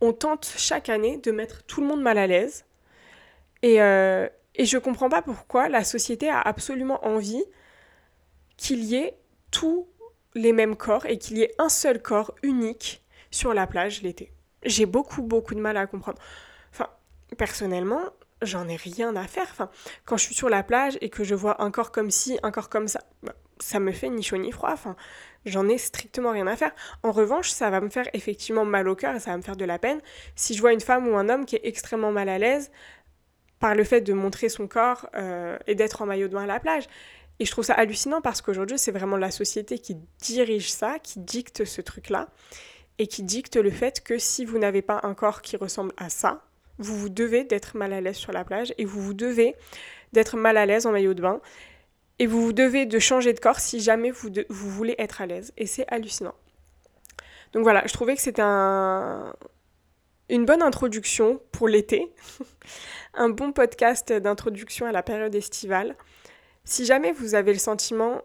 on 0.01 0.13
tente 0.13 0.51
chaque 0.57 0.89
année 0.89 1.19
de 1.19 1.31
mettre 1.31 1.63
tout 1.65 1.81
le 1.83 1.87
monde 1.87 2.03
mal 2.03 2.17
à 2.17 2.27
l'aise. 2.27 2.65
Et, 3.63 3.77
et 3.77 4.65
je 4.65 4.79
comprends 4.79 5.11
pas 5.11 5.23
pourquoi 5.23 5.69
la 5.69 5.85
société 5.85 6.29
a 6.29 6.41
absolument 6.41 7.05
envie 7.07 7.45
qu'il 8.61 8.85
y 8.85 8.97
ait 8.97 9.17
tous 9.51 9.89
les 10.35 10.53
mêmes 10.53 10.77
corps 10.77 11.07
et 11.07 11.19
qu'il 11.19 11.39
y 11.39 11.43
ait 11.43 11.55
un 11.59 11.71
seul 11.71 12.01
corps 12.01 12.35
unique 12.43 13.03
sur 13.31 13.55
la 13.55 13.67
plage 13.67 14.03
l'été. 14.03 14.33
J'ai 14.65 14.85
beaucoup, 14.85 15.23
beaucoup 15.23 15.55
de 15.55 15.61
mal 15.61 15.79
à 15.79 15.87
comprendre. 15.87 16.19
Enfin, 16.71 16.89
personnellement, 17.39 18.03
j'en 18.43 18.69
ai 18.69 18.77
rien 18.77 19.17
à 19.17 19.27
faire. 19.27 19.49
Enfin, 19.51 19.71
quand 20.05 20.19
je 20.19 20.25
suis 20.25 20.35
sur 20.35 20.51
la 20.51 20.63
plage 20.63 20.99
et 21.01 21.09
que 21.09 21.25
je 21.25 21.35
vois 21.35 21.63
un 21.63 21.71
corps 21.71 21.91
comme 21.91 22.11
ci, 22.11 22.39
un 22.43 22.51
corps 22.51 22.69
comme 22.69 22.87
ça, 22.87 23.01
bah, 23.23 23.33
ça 23.61 23.81
me 23.81 23.93
fait 23.93 24.11
ni 24.11 24.23
chaud 24.23 24.37
ni 24.37 24.53
froid. 24.53 24.71
Enfin, 24.73 24.95
j'en 25.47 25.67
ai 25.67 25.79
strictement 25.79 26.31
rien 26.31 26.47
à 26.47 26.55
faire. 26.55 26.73
En 27.03 27.13
revanche, 27.13 27.51
ça 27.51 27.71
va 27.71 27.81
me 27.81 27.89
faire 27.89 28.09
effectivement 28.13 28.67
mal 28.67 28.89
au 28.89 28.95
cœur 28.95 29.17
et 29.17 29.21
ça 29.21 29.31
va 29.31 29.39
me 29.39 29.43
faire 29.43 29.57
de 29.57 29.65
la 29.65 29.79
peine 29.79 30.01
si 30.37 30.53
je 30.53 30.61
vois 30.61 30.75
une 30.75 30.81
femme 30.81 31.09
ou 31.09 31.17
un 31.17 31.31
homme 31.31 31.47
qui 31.47 31.57
est 31.57 31.65
extrêmement 31.65 32.13
mal 32.13 32.29
à 32.29 32.37
l'aise 32.37 32.71
par 33.59 33.75
le 33.75 33.85
fait 33.85 34.01
de 34.01 34.13
montrer 34.13 34.49
son 34.49 34.67
corps 34.67 35.09
euh, 35.15 35.57
et 35.67 35.75
d'être 35.75 36.03
en 36.03 36.07
maillot 36.07 36.29
de 36.29 36.35
bain 36.35 36.45
à 36.45 36.47
la 36.47 36.61
plage. 36.61 36.89
Et 37.41 37.47
je 37.47 37.51
trouve 37.51 37.65
ça 37.65 37.73
hallucinant 37.73 38.21
parce 38.21 38.43
qu'aujourd'hui, 38.43 38.79
c'est 38.79 38.93
vraiment 38.93 39.17
la 39.17 39.31
société 39.31 39.79
qui 39.79 39.97
dirige 40.21 40.71
ça, 40.71 40.99
qui 40.99 41.19
dicte 41.19 41.65
ce 41.65 41.81
truc-là, 41.81 42.29
et 42.99 43.07
qui 43.07 43.23
dicte 43.23 43.57
le 43.57 43.71
fait 43.71 44.05
que 44.05 44.19
si 44.19 44.45
vous 44.45 44.59
n'avez 44.59 44.83
pas 44.83 45.01
un 45.05 45.15
corps 45.15 45.41
qui 45.41 45.57
ressemble 45.57 45.93
à 45.97 46.11
ça, 46.11 46.45
vous 46.77 46.97
vous 46.97 47.09
devez 47.09 47.45
d'être 47.45 47.79
mal 47.79 47.95
à 47.95 48.03
l'aise 48.03 48.17
sur 48.17 48.33
la 48.33 48.45
plage, 48.45 48.75
et 48.77 48.85
vous 48.85 49.01
vous 49.01 49.15
devez 49.15 49.57
d'être 50.13 50.37
mal 50.37 50.59
à 50.59 50.67
l'aise 50.67 50.85
en 50.85 50.93
maillot 50.93 51.15
de 51.15 51.23
bain, 51.23 51.41
et 52.19 52.27
vous 52.27 52.43
vous 52.43 52.53
devez 52.53 52.85
de 52.85 52.99
changer 52.99 53.33
de 53.33 53.41
corps 53.41 53.59
si 53.59 53.81
jamais 53.81 54.11
vous, 54.11 54.29
vous 54.51 54.71
voulez 54.71 54.95
être 54.99 55.23
à 55.23 55.27
l'aise. 55.27 55.55
Et 55.57 55.65
c'est 55.65 55.87
hallucinant. 55.89 56.35
Donc 57.55 57.63
voilà, 57.63 57.83
je 57.87 57.93
trouvais 57.95 58.17
que 58.17 58.23
c'était 58.23 58.43
un... 58.45 59.35
une 60.29 60.45
bonne 60.45 60.63
introduction 60.63 61.41
pour 61.53 61.69
l'été, 61.69 62.13
un 63.15 63.31
bon 63.31 63.53
podcast 63.53 64.13
d'introduction 64.13 64.85
à 64.85 64.93
la 64.93 65.03
période 65.03 65.35
estivale. 65.35 65.97
Si 66.65 66.85
jamais 66.85 67.13
vous 67.13 67.35
avez 67.35 67.53
le 67.53 67.59
sentiment 67.59 68.23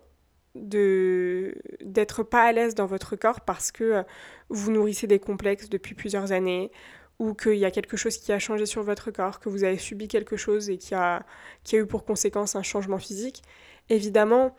de 0.56 1.56
d'être 1.82 2.24
pas 2.24 2.44
à 2.44 2.52
l'aise 2.52 2.76
dans 2.76 2.86
votre 2.86 3.16
corps 3.16 3.42
parce 3.42 3.72
que 3.72 3.84
euh, 3.84 4.04
vous 4.50 4.72
nourrissez 4.72 5.06
des 5.08 5.20
complexes 5.20 5.70
depuis 5.70 5.96
plusieurs 5.96 6.32
années 6.32 6.72
ou 7.20 7.34
qu'il 7.34 7.56
y 7.56 7.66
a 7.66 7.72
quelque 7.72 7.98
chose 7.98 8.18
qui 8.18 8.32
a 8.32 8.40
changé 8.40 8.66
sur 8.66 8.84
votre 8.84 9.12
corps, 9.12 9.40
que 9.40 9.50
vous 9.50 9.64
avez 9.64 9.78
subi 9.78 10.08
quelque 10.08 10.38
chose 10.38 10.70
et 10.70 10.78
qui 10.78 10.96
a, 10.96 11.26
qui 11.64 11.78
a 11.78 11.80
eu 11.80 11.86
pour 11.86 12.06
conséquence 12.06 12.56
un 12.56 12.64
changement 12.64 12.98
physique, 12.98 13.42
évidemment, 13.90 14.56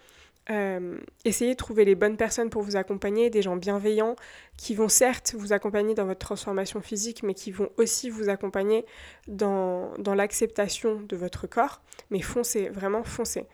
euh, 0.50 0.99
essayez 1.25 1.52
de 1.52 1.56
trouver 1.56 1.85
les 1.85 1.95
bonnes 1.95 2.17
personnes 2.17 2.50
pour 2.50 2.63
vous 2.63 2.76
accompagner, 2.76 3.30
des 3.30 3.43
gens 3.43 3.56
bienveillants 3.56 4.17
qui 4.56 4.75
vont 4.75 4.89
certes 4.89 5.35
vous 5.37 5.52
accompagner 5.52 5.95
dans 5.95 6.06
votre 6.06 6.21
transformation 6.21 6.80
physique, 6.80 7.23
mais 7.23 7.35
qui 7.35 7.50
vont 7.50 7.71
aussi 7.76 8.11
vous 8.11 8.28
accompagner 8.28 8.85
dans, 9.26 9.93
dans 9.99 10.15
l'acceptation 10.15 11.00
de 11.00 11.17
votre 11.17 11.47
corps. 11.47 11.82
Mais 12.11 12.21
foncez, 12.21 12.69
vraiment 12.69 13.02
foncez. 13.02 13.47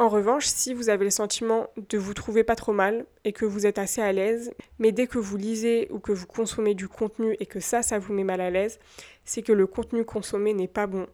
En 0.00 0.08
revanche, 0.08 0.46
si 0.46 0.74
vous 0.74 0.90
avez 0.90 1.04
le 1.04 1.10
sentiment 1.10 1.66
de 1.90 1.98
vous 1.98 2.14
trouver 2.14 2.44
pas 2.44 2.54
trop 2.54 2.72
mal 2.72 3.04
et 3.24 3.32
que 3.32 3.44
vous 3.44 3.66
êtes 3.66 3.78
assez 3.78 4.00
à 4.00 4.12
l'aise, 4.12 4.52
mais 4.78 4.92
dès 4.92 5.08
que 5.08 5.18
vous 5.18 5.36
lisez 5.36 5.88
ou 5.90 5.98
que 5.98 6.12
vous 6.12 6.28
consommez 6.28 6.74
du 6.74 6.86
contenu 6.86 7.36
et 7.40 7.46
que 7.46 7.58
ça, 7.58 7.82
ça 7.82 7.98
vous 7.98 8.12
met 8.12 8.22
mal 8.22 8.40
à 8.40 8.48
l'aise, 8.48 8.78
c'est 9.24 9.42
que 9.42 9.52
le 9.52 9.66
contenu 9.66 10.04
consommé 10.04 10.54
n'est 10.54 10.68
pas 10.68 10.86
bon. 10.86 11.08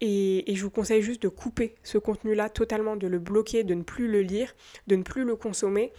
Et, 0.00 0.44
je 0.54 0.62
vous 0.62 0.70
conseille 0.70 1.02
juste 1.02 1.22
de 1.22 1.28
couper 1.28 1.74
ce 1.82 1.98
contenu-là 1.98 2.50
totalement, 2.50 2.96
de 2.96 3.06
le 3.06 3.18
bloquer, 3.18 3.64
de 3.64 3.74
ne 3.74 3.82
plus 3.82 4.08
le 4.08 4.20
lire, 4.20 4.54
de 4.86 4.96
ne 4.96 5.02
plus 5.02 5.24
le 5.24 5.36
consommer, 5.36 5.92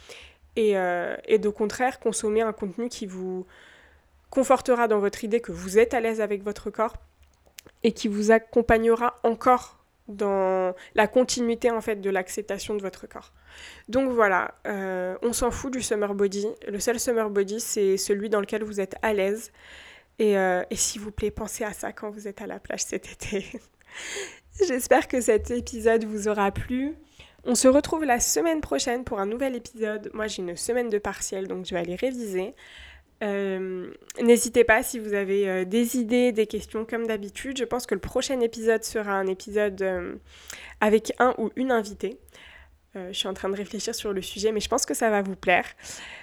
et, 0.56 0.78
euh, 0.78 1.16
et 1.28 1.40
contraire 1.40 2.00
consommer 2.00 2.42
un 2.42 2.54
contenu 2.54 2.90
qui 2.90 3.06
vous 3.06 3.46
confortera 4.30 4.88
dans 4.88 5.00
votre 5.00 5.24
idée 5.24 5.40
que 5.40 5.52
vous 5.52 5.78
êtes 5.80 5.94
à 5.94 6.00
l'aise 6.00 6.22
avec 6.22 6.44
votre 6.44 6.70
corps 6.70 6.96
et 7.84 7.92
qui 7.92 8.08
vous 8.08 8.32
accompagnera 8.32 9.16
encore 9.24 9.78
dans 10.08 10.74
la 10.96 11.08
continuité 11.08 11.70
en 11.70 11.82
fait 11.82 11.98
de 11.98 12.10
l'acceptation 12.10 12.76
de 12.76 12.82
votre 12.82 13.08
corps. 13.08 13.34
Donc 13.90 14.12
voilà, 14.12 14.56
euh, 14.66 15.18
on 15.22 15.34
s'en 15.34 15.52
fout 15.52 15.72
du 15.72 15.82
summer 15.82 16.14
body. 16.14 16.48
Le 16.68 16.80
seul 16.80 17.00
summer 17.00 17.30
body, 17.30 17.60
c'est 17.60 17.98
celui 17.98 18.30
dans 18.30 18.40
lequel 18.40 18.64
vous 18.64 18.80
êtes 18.80 18.96
à 19.02 19.14
l'aise. 19.14 19.52
Et, 20.20 20.38
euh, 20.38 20.64
et 20.70 20.76
s'il 20.76 21.02
vous 21.02 21.12
plaît, 21.12 21.32
pensez 21.32 21.64
à 21.64 21.74
ça 21.74 21.92
quand 21.92 22.10
vous 22.10 22.28
êtes 22.28 22.42
à 22.42 22.48
la 22.48 22.60
plage 22.60 22.84
cet 22.84 23.12
été. 23.12 23.60
J'espère 24.68 25.08
que 25.08 25.22
cet 25.22 25.52
épisode 25.52 26.06
vous 26.06 26.28
aura 26.28 26.52
plu. 26.52 26.96
On 27.44 27.56
se 27.56 27.68
retrouve 27.68 28.04
la 28.04 28.20
semaine 28.20 28.60
prochaine 28.60 29.04
pour 29.04 29.20
un 29.20 29.26
nouvel 29.26 29.56
épisode. 29.56 30.10
Moi, 30.14 30.28
j'ai 30.28 30.42
une 30.42 30.58
semaine 30.58 30.90
de 30.90 30.98
partiel, 30.98 31.48
donc 31.48 31.66
je 31.66 31.74
vais 31.74 31.80
aller 31.80 31.96
réviser. 31.96 32.56
Euh, 33.24 33.90
n'hésitez 34.22 34.64
pas 34.64 34.84
si 34.84 35.00
vous 35.00 35.14
avez 35.14 35.50
euh, 35.50 35.66
des 35.66 35.98
idées, 35.98 36.32
des 36.32 36.46
questions 36.46 36.86
comme 36.86 37.08
d'habitude. 37.08 37.58
Je 37.58 37.64
pense 37.64 37.86
que 37.86 37.96
le 37.96 38.02
prochain 38.02 38.40
épisode 38.42 38.84
sera 38.84 39.14
un 39.14 39.28
épisode 39.28 39.82
euh, 39.82 40.16
avec 40.82 41.14
un 41.20 41.34
ou 41.38 41.50
une 41.56 41.72
invitée. 41.72 42.20
je 42.96 43.14
suis 43.14 43.28
en 43.28 43.34
train 43.34 43.50
de 43.50 43.56
réfléchir 43.56 43.94
sur 43.94 44.12
le 44.12 44.22
sujet, 44.22 44.52
mais 44.52 44.60
je 44.60 44.70
pense 44.70 44.86
que 44.86 44.96
ça 44.96 45.10
va 45.10 45.22
vous 45.22 45.36
plaire. 45.36 45.66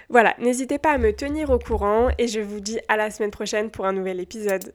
Voilà, 0.09 0.35
n'hésitez 0.39 0.77
pas 0.77 0.91
à 0.91 0.97
me 0.97 1.13
tenir 1.13 1.49
au 1.49 1.59
courant 1.59 2.09
et 2.17 2.27
je 2.27 2.41
vous 2.41 2.59
dis 2.59 2.79
à 2.87 2.97
la 2.97 3.11
semaine 3.11 3.31
prochaine 3.31 3.71
pour 3.71 3.85
un 3.85 3.93
nouvel 3.93 4.19
épisode. 4.19 4.73